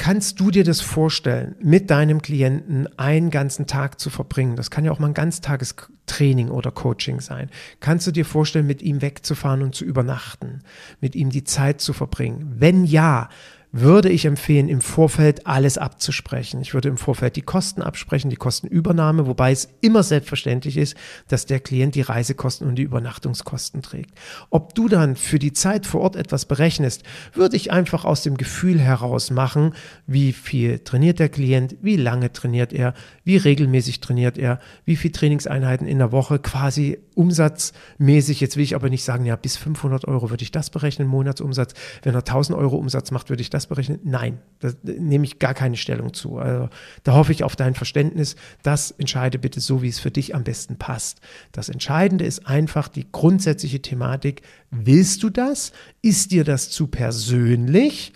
kannst 0.00 0.40
du 0.40 0.50
dir 0.50 0.64
das 0.64 0.80
vorstellen, 0.80 1.56
mit 1.60 1.90
deinem 1.90 2.22
Klienten 2.22 2.88
einen 2.98 3.30
ganzen 3.30 3.66
Tag 3.66 4.00
zu 4.00 4.08
verbringen? 4.08 4.56
Das 4.56 4.70
kann 4.70 4.84
ja 4.84 4.92
auch 4.92 4.98
mal 4.98 5.08
ein 5.08 5.14
Ganztagestraining 5.14 6.48
oder 6.48 6.70
Coaching 6.70 7.20
sein. 7.20 7.50
Kannst 7.80 8.06
du 8.06 8.10
dir 8.10 8.24
vorstellen, 8.24 8.66
mit 8.66 8.80
ihm 8.80 9.02
wegzufahren 9.02 9.62
und 9.62 9.74
zu 9.74 9.84
übernachten, 9.84 10.60
mit 11.00 11.14
ihm 11.14 11.28
die 11.28 11.44
Zeit 11.44 11.82
zu 11.82 11.92
verbringen? 11.92 12.54
Wenn 12.56 12.84
ja, 12.84 13.28
würde 13.72 14.08
ich 14.08 14.24
empfehlen, 14.24 14.68
im 14.68 14.80
Vorfeld 14.80 15.46
alles 15.46 15.78
abzusprechen. 15.78 16.60
Ich 16.60 16.74
würde 16.74 16.88
im 16.88 16.96
Vorfeld 16.96 17.36
die 17.36 17.42
Kosten 17.42 17.82
absprechen, 17.82 18.30
die 18.30 18.36
Kostenübernahme, 18.36 19.26
wobei 19.26 19.52
es 19.52 19.68
immer 19.80 20.02
selbstverständlich 20.02 20.76
ist, 20.76 20.96
dass 21.28 21.46
der 21.46 21.60
Klient 21.60 21.94
die 21.94 22.00
Reisekosten 22.00 22.66
und 22.66 22.76
die 22.76 22.82
Übernachtungskosten 22.82 23.82
trägt. 23.82 24.10
Ob 24.50 24.74
du 24.74 24.88
dann 24.88 25.14
für 25.16 25.38
die 25.38 25.52
Zeit 25.52 25.86
vor 25.86 26.00
Ort 26.00 26.16
etwas 26.16 26.46
berechnest, 26.46 27.04
würde 27.32 27.56
ich 27.56 27.70
einfach 27.70 28.04
aus 28.04 28.22
dem 28.22 28.36
Gefühl 28.36 28.80
heraus 28.80 29.30
machen, 29.30 29.74
wie 30.06 30.32
viel 30.32 30.80
trainiert 30.80 31.18
der 31.18 31.28
Klient, 31.28 31.76
wie 31.80 31.96
lange 31.96 32.32
trainiert 32.32 32.72
er, 32.72 32.94
wie 33.24 33.36
regelmäßig 33.36 34.00
trainiert 34.00 34.36
er, 34.38 34.58
wie 34.84 34.96
viele 34.96 35.12
Trainingseinheiten 35.12 35.86
in 35.86 35.98
der 35.98 36.12
Woche, 36.12 36.38
quasi 36.38 36.98
umsatzmäßig. 37.14 38.40
Jetzt 38.40 38.56
will 38.56 38.64
ich 38.64 38.74
aber 38.74 38.88
nicht 38.88 39.04
sagen, 39.04 39.26
ja, 39.26 39.36
bis 39.36 39.56
500 39.56 40.06
Euro 40.06 40.30
würde 40.30 40.42
ich 40.42 40.50
das 40.50 40.70
berechnen, 40.70 41.06
Monatsumsatz. 41.06 41.74
Wenn 42.02 42.14
er 42.14 42.20
1000 42.20 42.58
Euro 42.58 42.76
Umsatz 42.76 43.10
macht, 43.10 43.28
würde 43.28 43.42
ich 43.42 43.50
das 43.50 43.59
das 43.60 43.68
berechnet? 43.68 44.04
Nein, 44.04 44.38
da 44.60 44.70
nehme 44.82 45.24
ich 45.24 45.38
gar 45.38 45.54
keine 45.54 45.76
Stellung 45.76 46.12
zu. 46.14 46.38
Also, 46.38 46.68
da 47.04 47.14
hoffe 47.14 47.32
ich 47.32 47.44
auf 47.44 47.56
dein 47.56 47.74
Verständnis. 47.74 48.36
Das 48.62 48.90
entscheide 48.90 49.38
bitte 49.38 49.60
so, 49.60 49.82
wie 49.82 49.88
es 49.88 50.00
für 50.00 50.10
dich 50.10 50.34
am 50.34 50.44
besten 50.44 50.76
passt. 50.76 51.20
Das 51.52 51.68
Entscheidende 51.68 52.24
ist 52.24 52.46
einfach 52.46 52.88
die 52.88 53.06
grundsätzliche 53.10 53.82
Thematik. 53.82 54.42
Willst 54.70 55.22
du 55.22 55.30
das? 55.30 55.72
Ist 56.02 56.32
dir 56.32 56.44
das 56.44 56.70
zu 56.70 56.88
persönlich? 56.88 58.12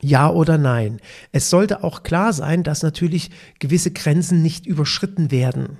Ja 0.00 0.30
oder 0.30 0.58
nein? 0.58 1.00
Es 1.30 1.48
sollte 1.48 1.84
auch 1.84 2.02
klar 2.02 2.32
sein, 2.32 2.64
dass 2.64 2.82
natürlich 2.82 3.30
gewisse 3.58 3.92
Grenzen 3.92 4.42
nicht 4.42 4.66
überschritten 4.66 5.30
werden. 5.30 5.78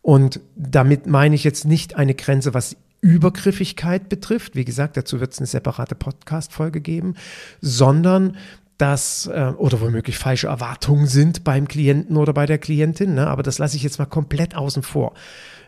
Und 0.00 0.40
damit 0.56 1.06
meine 1.06 1.34
ich 1.34 1.44
jetzt 1.44 1.64
nicht 1.64 1.96
eine 1.96 2.14
Grenze, 2.14 2.54
was 2.54 2.76
Übergriffigkeit 3.02 4.08
betrifft. 4.08 4.56
Wie 4.56 4.64
gesagt, 4.64 4.96
dazu 4.96 5.20
wird 5.20 5.32
es 5.32 5.38
eine 5.38 5.46
separate 5.46 5.94
Podcast-Folge 5.94 6.80
geben, 6.80 7.16
sondern 7.60 8.36
dass 8.78 9.26
äh, 9.26 9.52
oder 9.58 9.80
womöglich 9.80 10.18
falsche 10.18 10.46
Erwartungen 10.46 11.06
sind 11.06 11.44
beim 11.44 11.68
Klienten 11.68 12.16
oder 12.16 12.32
bei 12.32 12.46
der 12.46 12.58
Klientin. 12.58 13.14
Ne? 13.14 13.26
Aber 13.26 13.42
das 13.42 13.58
lasse 13.58 13.76
ich 13.76 13.82
jetzt 13.82 13.98
mal 13.98 14.06
komplett 14.06 14.56
außen 14.56 14.82
vor. 14.82 15.12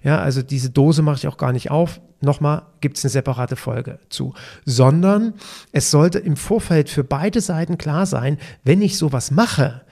Ja, 0.02 0.18
also 0.20 0.42
diese 0.42 0.70
Dose 0.70 1.02
mache 1.02 1.16
ich 1.16 1.28
auch 1.28 1.36
gar 1.36 1.52
nicht 1.52 1.70
auf. 1.70 2.00
Nochmal 2.20 2.62
gibt 2.80 2.98
es 2.98 3.04
eine 3.04 3.10
separate 3.10 3.56
Folge 3.56 3.98
zu. 4.08 4.34
Sondern 4.64 5.34
es 5.72 5.90
sollte 5.90 6.18
im 6.18 6.36
Vorfeld 6.36 6.88
für 6.88 7.04
beide 7.04 7.40
Seiten 7.40 7.78
klar 7.78 8.06
sein, 8.06 8.38
wenn 8.64 8.82
ich 8.82 8.98
sowas 8.98 9.30
mache, 9.30 9.82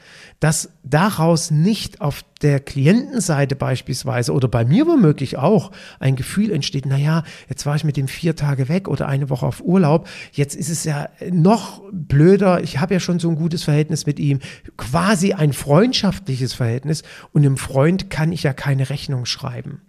dass 0.42 0.70
daraus 0.83 1.52
nicht 1.52 2.00
auf 2.00 2.24
der 2.42 2.59
Klientenseite 2.59 3.55
beispielsweise 3.55 4.33
oder 4.33 4.48
bei 4.48 4.64
mir 4.64 4.88
womöglich 4.88 5.38
auch 5.38 5.70
ein 6.00 6.16
Gefühl 6.16 6.50
entsteht, 6.50 6.85
naja, 6.85 7.22
jetzt 7.48 7.64
war 7.64 7.76
ich 7.76 7.85
mit 7.85 7.96
dem 7.96 8.09
vier 8.09 8.35
Tage 8.35 8.68
weg 8.68 8.88
oder 8.88 9.07
eine 9.07 9.31
Woche 9.31 9.46
auf 9.46 9.61
Urlaub, 9.61 10.09
jetzt 10.33 10.57
ist 10.57 10.68
es 10.68 10.83
ja 10.83 11.09
noch 11.31 11.81
blöder, 11.92 12.61
ich 12.61 12.81
habe 12.81 12.92
ja 12.92 12.98
schon 12.98 13.20
so 13.20 13.28
ein 13.28 13.37
gutes 13.37 13.62
Verhältnis 13.62 14.05
mit 14.05 14.18
ihm, 14.18 14.40
quasi 14.76 15.33
ein 15.33 15.52
freundschaftliches 15.52 16.55
Verhältnis 16.55 17.05
und 17.31 17.46
einem 17.46 17.57
Freund 17.57 18.11
kann 18.11 18.33
ich 18.33 18.42
ja 18.42 18.52
keine 18.52 18.90
Rechnung 18.90 19.26
schreiben. 19.26 19.83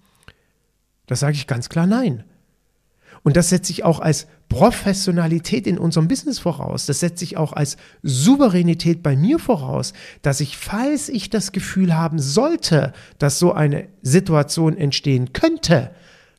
Da 1.07 1.15
sage 1.15 1.33
ich 1.33 1.47
ganz 1.47 1.67
klar 1.67 1.87
nein. 1.87 2.25
Und 3.23 3.37
das 3.37 3.49
setze 3.49 3.71
ich 3.71 3.83
auch 3.85 3.99
als 3.99 4.27
Professionalität 4.49 5.65
in 5.65 5.77
unserem 5.77 6.07
Business 6.07 6.39
voraus. 6.39 6.85
Das 6.85 6.99
setze 6.99 7.23
ich 7.23 7.37
auch 7.37 7.53
als 7.53 7.77
Souveränität 8.03 9.01
bei 9.01 9.15
mir 9.15 9.39
voraus, 9.39 9.93
dass 10.21 10.41
ich, 10.41 10.57
falls 10.57 11.09
ich 11.09 11.29
das 11.29 11.53
Gefühl 11.53 11.95
haben 11.95 12.19
sollte, 12.19 12.93
dass 13.17 13.39
so 13.39 13.53
eine 13.53 13.87
Situation 14.01 14.77
entstehen 14.77 15.31
könnte, 15.31 15.91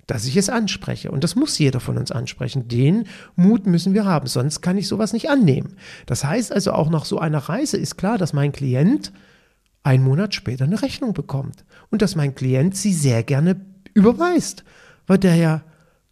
dass 0.06 0.26
ich 0.26 0.36
es 0.36 0.50
anspreche. 0.50 1.10
Und 1.10 1.24
das 1.24 1.34
muss 1.34 1.58
jeder 1.58 1.80
von 1.80 1.96
uns 1.96 2.12
ansprechen. 2.12 2.68
Den 2.68 3.04
Mut 3.34 3.66
müssen 3.66 3.94
wir 3.94 4.04
haben, 4.04 4.26
sonst 4.26 4.60
kann 4.60 4.76
ich 4.76 4.86
sowas 4.86 5.14
nicht 5.14 5.30
annehmen. 5.30 5.76
Das 6.04 6.24
heißt 6.24 6.52
also, 6.52 6.72
auch 6.72 6.90
nach 6.90 7.06
so 7.06 7.18
einer 7.18 7.38
Reise 7.38 7.78
ist 7.78 7.96
klar, 7.96 8.18
dass 8.18 8.34
mein 8.34 8.52
Klient 8.52 9.12
einen 9.82 10.04
Monat 10.04 10.34
später 10.34 10.64
eine 10.64 10.82
Rechnung 10.82 11.14
bekommt 11.14 11.64
und 11.90 12.02
dass 12.02 12.16
mein 12.16 12.34
Klient 12.34 12.76
sie 12.76 12.92
sehr 12.92 13.22
gerne 13.22 13.60
überweist, 13.94 14.64
weil 15.06 15.18
der 15.18 15.36
ja 15.36 15.62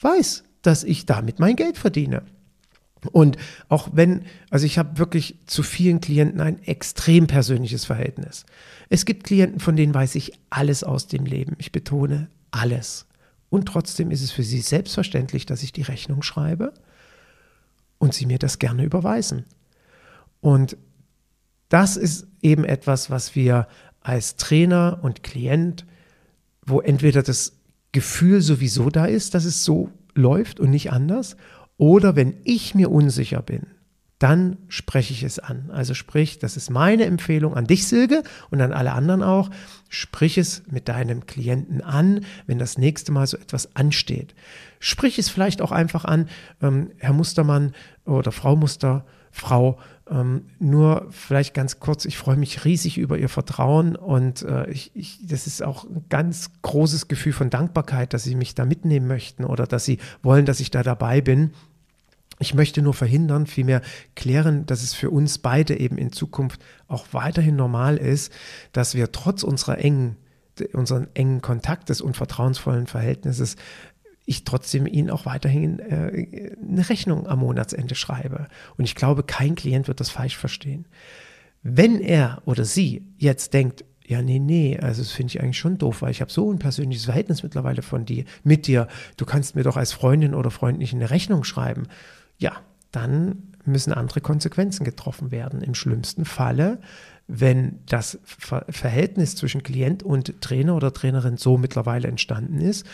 weiß, 0.00 0.44
dass 0.62 0.84
ich 0.84 1.06
damit 1.06 1.38
mein 1.38 1.56
Geld 1.56 1.76
verdiene. 1.76 2.22
Und 3.10 3.36
auch 3.68 3.88
wenn, 3.92 4.22
also 4.50 4.64
ich 4.64 4.78
habe 4.78 4.98
wirklich 4.98 5.36
zu 5.46 5.62
vielen 5.62 6.00
Klienten 6.00 6.40
ein 6.40 6.62
extrem 6.62 7.26
persönliches 7.26 7.84
Verhältnis. 7.84 8.46
Es 8.88 9.04
gibt 9.04 9.24
Klienten, 9.24 9.58
von 9.58 9.74
denen 9.74 9.92
weiß 9.92 10.14
ich 10.14 10.32
alles 10.50 10.84
aus 10.84 11.08
dem 11.08 11.26
Leben. 11.26 11.56
Ich 11.58 11.72
betone 11.72 12.30
alles. 12.52 13.06
Und 13.50 13.66
trotzdem 13.66 14.10
ist 14.10 14.22
es 14.22 14.30
für 14.30 14.44
sie 14.44 14.60
selbstverständlich, 14.60 15.46
dass 15.46 15.62
ich 15.62 15.72
die 15.72 15.82
Rechnung 15.82 16.22
schreibe 16.22 16.72
und 17.98 18.14
sie 18.14 18.26
mir 18.26 18.38
das 18.38 18.58
gerne 18.58 18.84
überweisen. 18.84 19.44
Und 20.40 20.76
das 21.68 21.96
ist 21.96 22.26
eben 22.40 22.64
etwas, 22.64 23.10
was 23.10 23.34
wir 23.34 23.66
als 24.00 24.36
Trainer 24.36 25.00
und 25.02 25.22
Klient, 25.22 25.86
wo 26.64 26.80
entweder 26.80 27.22
das 27.22 27.52
Gefühl 27.92 28.40
sowieso 28.40 28.90
da 28.90 29.06
ist, 29.06 29.34
dass 29.34 29.44
es 29.44 29.64
so 29.64 29.90
läuft 30.14 30.60
und 30.60 30.70
nicht 30.70 30.92
anders. 30.92 31.36
Oder 31.76 32.16
wenn 32.16 32.34
ich 32.44 32.74
mir 32.74 32.90
unsicher 32.90 33.42
bin, 33.42 33.66
dann 34.22 34.58
spreche 34.68 35.12
ich 35.12 35.24
es 35.24 35.40
an. 35.40 35.70
Also 35.72 35.94
sprich, 35.94 36.38
das 36.38 36.56
ist 36.56 36.70
meine 36.70 37.06
Empfehlung 37.06 37.56
an 37.56 37.66
dich, 37.66 37.88
Silke, 37.88 38.22
und 38.50 38.60
an 38.60 38.72
alle 38.72 38.92
anderen 38.92 39.20
auch. 39.20 39.50
Sprich 39.88 40.38
es 40.38 40.62
mit 40.70 40.86
deinem 40.88 41.26
Klienten 41.26 41.80
an, 41.80 42.24
wenn 42.46 42.60
das 42.60 42.78
nächste 42.78 43.10
Mal 43.10 43.26
so 43.26 43.36
etwas 43.36 43.74
ansteht. 43.74 44.36
Sprich 44.78 45.18
es 45.18 45.28
vielleicht 45.28 45.60
auch 45.60 45.72
einfach 45.72 46.04
an, 46.04 46.28
ähm, 46.62 46.92
Herr 46.98 47.14
Mustermann 47.14 47.72
oder 48.04 48.30
Frau 48.30 48.54
Muster, 48.54 49.04
Frau, 49.32 49.80
ähm, 50.10 50.46
nur 50.58 51.06
vielleicht 51.10 51.54
ganz 51.54 51.80
kurz, 51.80 52.04
ich 52.04 52.18
freue 52.18 52.36
mich 52.36 52.64
riesig 52.64 52.98
über 52.98 53.18
Ihr 53.18 53.28
Vertrauen 53.28 53.96
und 53.96 54.42
äh, 54.42 54.68
ich, 54.70 54.90
ich, 54.94 55.20
das 55.26 55.46
ist 55.46 55.62
auch 55.62 55.84
ein 55.84 56.04
ganz 56.08 56.50
großes 56.62 57.08
Gefühl 57.08 57.32
von 57.32 57.50
Dankbarkeit, 57.50 58.12
dass 58.12 58.24
Sie 58.24 58.34
mich 58.34 58.54
da 58.54 58.64
mitnehmen 58.64 59.06
möchten 59.06 59.44
oder 59.44 59.66
dass 59.66 59.84
Sie 59.84 59.98
wollen, 60.22 60.44
dass 60.44 60.60
ich 60.60 60.70
da 60.70 60.82
dabei 60.82 61.20
bin. 61.20 61.52
Ich 62.38 62.54
möchte 62.54 62.82
nur 62.82 62.94
verhindern, 62.94 63.46
vielmehr 63.46 63.82
klären, 64.16 64.66
dass 64.66 64.82
es 64.82 64.94
für 64.94 65.10
uns 65.10 65.38
beide 65.38 65.78
eben 65.78 65.96
in 65.98 66.10
Zukunft 66.10 66.60
auch 66.88 67.06
weiterhin 67.12 67.54
normal 67.54 67.96
ist, 67.96 68.32
dass 68.72 68.94
wir 68.94 69.12
trotz 69.12 69.44
unserer 69.44 69.78
engen 69.78 70.16
unseren 70.74 71.08
engen 71.14 71.40
Kontaktes 71.40 72.02
und 72.02 72.16
vertrauensvollen 72.16 72.86
Verhältnisses 72.86 73.56
ich 74.24 74.44
trotzdem 74.44 74.86
Ihnen 74.86 75.10
auch 75.10 75.26
weiterhin 75.26 75.78
äh, 75.80 76.54
eine 76.62 76.88
Rechnung 76.88 77.26
am 77.26 77.40
Monatsende 77.40 77.94
schreibe. 77.94 78.46
Und 78.76 78.84
ich 78.84 78.94
glaube, 78.94 79.22
kein 79.22 79.54
Klient 79.54 79.88
wird 79.88 80.00
das 80.00 80.10
falsch 80.10 80.36
verstehen. 80.36 80.86
Wenn 81.62 82.00
er 82.00 82.42
oder 82.44 82.64
sie 82.64 83.04
jetzt 83.18 83.54
denkt, 83.54 83.84
ja, 84.04 84.20
nee, 84.20 84.38
nee, 84.38 84.78
also 84.78 85.00
das 85.02 85.12
finde 85.12 85.32
ich 85.32 85.40
eigentlich 85.40 85.58
schon 85.58 85.78
doof, 85.78 86.02
weil 86.02 86.10
ich 86.10 86.20
habe 86.20 86.30
so 86.30 86.52
ein 86.52 86.58
persönliches 86.58 87.04
Verhältnis 87.04 87.42
mittlerweile 87.42 87.82
von 87.82 88.04
dir, 88.04 88.24
mit 88.42 88.66
dir. 88.66 88.88
Du 89.16 89.24
kannst 89.24 89.54
mir 89.54 89.62
doch 89.62 89.76
als 89.76 89.92
Freundin 89.92 90.34
oder 90.34 90.50
Freund 90.50 90.78
nicht 90.78 90.92
eine 90.92 91.10
Rechnung 91.10 91.44
schreiben. 91.44 91.84
Ja, 92.38 92.52
dann 92.90 93.54
müssen 93.64 93.92
andere 93.92 94.20
Konsequenzen 94.20 94.84
getroffen 94.84 95.30
werden. 95.30 95.62
Im 95.62 95.74
schlimmsten 95.74 96.24
Falle 96.24 96.80
wenn 97.28 97.78
das 97.86 98.18
Verhältnis 98.24 99.36
zwischen 99.36 99.62
Klient 99.62 100.02
und 100.02 100.40
Trainer 100.40 100.76
oder 100.76 100.92
Trainerin 100.92 101.36
so 101.36 101.56
mittlerweile 101.56 102.08
entstanden 102.08 102.60
ist, 102.60 102.86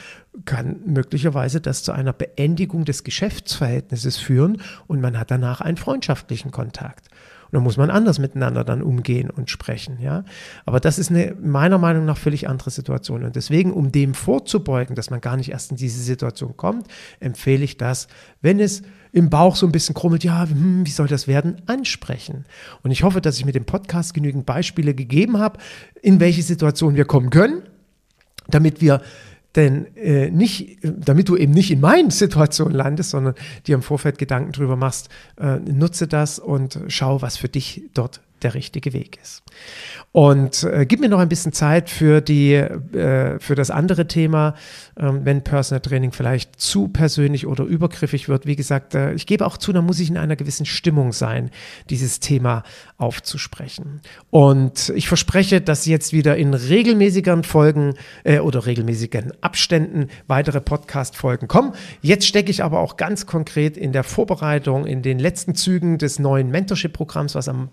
kann 0.45 0.81
möglicherweise 0.87 1.61
das 1.61 1.83
zu 1.83 1.93
einer 1.93 2.13
Beendigung 2.13 2.85
des 2.85 3.05
Geschäftsverhältnisses 3.05 4.19
führen 4.19 4.61
und 4.87 5.01
man 5.01 5.19
hat 5.19 5.31
danach 5.31 5.61
einen 5.61 5.77
freundschaftlichen 5.77 6.51
Kontakt. 6.51 7.09
Und 7.51 7.55
da 7.55 7.61
muss 7.61 7.79
man 7.79 7.89
anders 7.89 8.19
miteinander 8.19 8.63
dann 8.63 8.83
umgehen 8.83 9.31
und 9.31 9.49
sprechen, 9.49 9.99
ja. 10.01 10.25
Aber 10.67 10.81
das 10.81 10.99
ist 10.99 11.11
eine 11.11 11.35
meiner 11.41 11.79
Meinung 11.79 12.05
nach 12.05 12.19
völlig 12.19 12.47
andere 12.47 12.71
Situation. 12.71 13.25
Und 13.25 13.37
deswegen, 13.37 13.73
um 13.73 13.91
dem 13.91 14.13
vorzubeugen, 14.13 14.95
dass 14.95 15.09
man 15.09 15.23
gar 15.23 15.39
nicht 15.39 15.51
erst 15.51 15.71
in 15.71 15.79
diese 15.79 16.03
Situation 16.03 16.59
kommt, 16.59 16.89
empfehle 17.21 17.65
ich 17.65 17.79
das, 17.79 18.09
wenn 18.43 18.61
es 18.61 18.83
im 19.13 19.31
Bauch 19.31 19.57
so 19.57 19.67
ein 19.67 19.73
bisschen 19.73 19.95
krummelt, 19.95 20.25
ja, 20.25 20.49
hm, 20.49 20.87
wie 20.87 20.91
soll 20.91 21.09
das 21.09 21.29
werden, 21.29 21.63
ansprechen. 21.67 22.45
Und 22.83 22.91
ich 22.91 23.03
hoffe, 23.03 23.21
dass 23.21 23.39
ich 23.39 23.45
mit 23.45 23.55
dem 23.55 23.65
Podcast 23.65 24.15
genügend 24.15 24.47
Beispiele 24.47 24.95
gegeben 24.95 25.39
habe, 25.39 25.59
in 26.03 26.21
welche 26.21 26.43
Situation 26.43 26.97
wir 26.97 27.05
kommen 27.05 27.31
können, 27.31 27.63
damit 28.49 28.81
wir 28.81 29.03
denn 29.57 29.97
äh, 29.97 30.31
nicht, 30.31 30.79
damit 30.83 31.29
du 31.29 31.37
eben 31.37 31.53
nicht 31.53 31.71
in 31.71 31.81
meinen 31.81 32.11
Situationen 32.11 32.75
landest, 32.75 33.11
sondern 33.11 33.35
dir 33.67 33.75
im 33.75 33.83
Vorfeld 33.83 34.19
Gedanken 34.19 34.53
drüber 34.53 34.77
machst, 34.77 35.09
äh, 35.37 35.57
nutze 35.59 36.07
das 36.07 36.39
und 36.39 36.79
schau, 36.89 37.23
was 37.23 37.37
für 37.37 37.49
dich 37.49 37.83
dort 37.95 38.21
der 38.43 38.55
richtige 38.55 38.93
Weg 38.93 39.19
ist. 39.23 39.43
Und 40.13 40.65
äh, 40.65 40.87
gib 40.87 41.01
mir 41.01 41.09
noch 41.09 41.19
ein 41.19 41.29
bisschen 41.29 41.53
Zeit 41.53 41.91
für, 41.91 42.21
die, 42.21 42.55
äh, 42.55 43.39
für 43.39 43.55
das 43.55 43.71
andere 43.71 44.07
Thema, 44.07 44.55
ähm, 44.99 45.21
wenn 45.25 45.45
Personal 45.45 45.81
Training 45.81 46.13
vielleicht 46.13 46.61
zu 46.61 46.89
persönlich 46.89 47.47
oder 47.47 47.65
übergriffig 47.65 48.29
wird. 48.29 48.47
Wie 48.47 48.57
gesagt, 48.57 48.95
äh, 48.95 49.13
ich 49.13 49.27
gebe 49.27 49.47
auch 49.47 49.57
zu, 49.57 49.73
da 49.73 49.83
muss 49.83 50.01
ich 50.01 50.09
in 50.09 50.17
einer 50.17 50.37
gewissen 50.37 50.67
Stimmung 50.67 51.13
sein, 51.13 51.51
dieses 51.91 52.21
Thema 52.21 52.63
aufzusprechen. 52.97 54.01
Und 54.31 54.93
ich 54.97 55.09
verspreche, 55.09 55.61
dass 55.61 55.87
jetzt 55.87 56.13
wieder 56.13 56.37
in 56.37 56.55
regelmäßigeren 56.55 57.45
Folgen 57.45 57.95
äh, 58.25 58.39
oder 58.39 58.67
regelmäßigen 58.67 59.33
Abständen 59.41 60.09
weitere 60.27 60.61
Podcast-Folgen 60.61 61.49
kommen. 61.49 61.75
Jetzt 62.01 62.27
stecke 62.27 62.51
ich 62.51 62.65
aber 62.65 62.81
auch 62.81 62.97
ganz 62.97 63.27
konkret 63.27 63.77
in 63.77 63.93
der 63.93 64.05
Vorbereitung, 64.05 64.87
in 64.87 65.03
den 65.03 65.19
letzten 65.19 65.55
Zügen 65.55 65.99
des 65.99 66.19
neuen 66.19 66.51
Mentorship-Programms, 66.51 67.35
was 67.35 67.49
am 67.49 67.69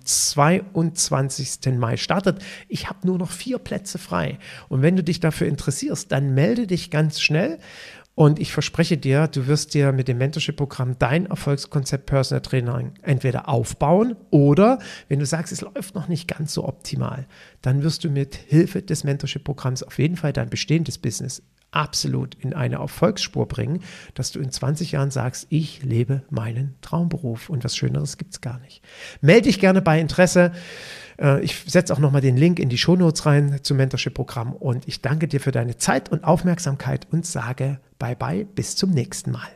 22. 0.63 1.73
Mai 1.77 1.97
startet. 1.97 2.43
Ich 2.67 2.89
habe 2.89 3.05
nur 3.05 3.17
noch 3.17 3.31
vier 3.31 3.57
Plätze 3.57 3.97
frei. 3.97 4.39
Und 4.69 4.81
wenn 4.81 4.95
du 4.95 5.03
dich 5.03 5.19
dafür 5.19 5.47
interessierst, 5.47 6.11
dann 6.11 6.33
melde 6.33 6.67
dich 6.67 6.91
ganz 6.91 7.21
schnell. 7.21 7.59
Und 8.15 8.39
ich 8.39 8.53
verspreche 8.53 8.97
dir, 8.97 9.27
du 9.27 9.45
wirst 9.47 9.73
dir 9.73 9.91
mit 9.91 10.07
dem 10.07 10.17
Mentorship-Programm 10.19 10.97
dein 10.97 11.25
Erfolgskonzept 11.25 12.05
Personal 12.05 12.41
Training 12.41 12.93
entweder 13.01 13.49
aufbauen 13.49 14.15
oder 14.31 14.79
wenn 15.09 15.19
du 15.19 15.25
sagst, 15.25 15.51
es 15.51 15.59
läuft 15.59 15.95
noch 15.95 16.07
nicht 16.07 16.25
ganz 16.25 16.53
so 16.53 16.65
optimal, 16.65 17.27
dann 17.61 17.83
wirst 17.83 18.05
du 18.05 18.09
mit 18.09 18.35
Hilfe 18.35 18.81
des 18.81 19.03
Mentorship-Programms 19.03 19.83
auf 19.83 19.99
jeden 19.99 20.15
Fall 20.15 20.31
dein 20.31 20.49
bestehendes 20.49 20.97
Business 20.97 21.43
absolut 21.75 22.35
in 22.35 22.53
eine 22.53 22.75
Erfolgsspur 22.75 23.47
bringen, 23.47 23.81
dass 24.13 24.31
du 24.31 24.39
in 24.39 24.51
20 24.51 24.93
Jahren 24.93 25.11
sagst, 25.11 25.47
ich 25.49 25.83
lebe 25.83 26.23
meinen 26.29 26.75
Traumberuf 26.81 27.49
und 27.49 27.63
was 27.63 27.75
Schöneres 27.75 28.17
gibt 28.17 28.33
es 28.33 28.41
gar 28.41 28.59
nicht. 28.59 28.81
Melde 29.21 29.43
dich 29.43 29.59
gerne 29.59 29.81
bei 29.81 29.99
Interesse. 29.99 30.51
Äh, 31.19 31.41
ich 31.41 31.63
setze 31.67 31.93
auch 31.93 31.99
nochmal 31.99 32.21
den 32.21 32.37
Link 32.37 32.59
in 32.59 32.69
die 32.69 32.77
Shownotes 32.77 33.25
rein 33.25 33.59
zum 33.61 33.77
Mentorship-Programm 33.77 34.53
und 34.53 34.87
ich 34.87 35.01
danke 35.01 35.27
dir 35.27 35.39
für 35.39 35.51
deine 35.51 35.77
Zeit 35.77 36.09
und 36.09 36.23
Aufmerksamkeit 36.23 37.07
und 37.11 37.25
sage 37.25 37.79
bye 37.99 38.15
bye, 38.15 38.45
bis 38.45 38.75
zum 38.75 38.91
nächsten 38.91 39.31
Mal. 39.31 39.49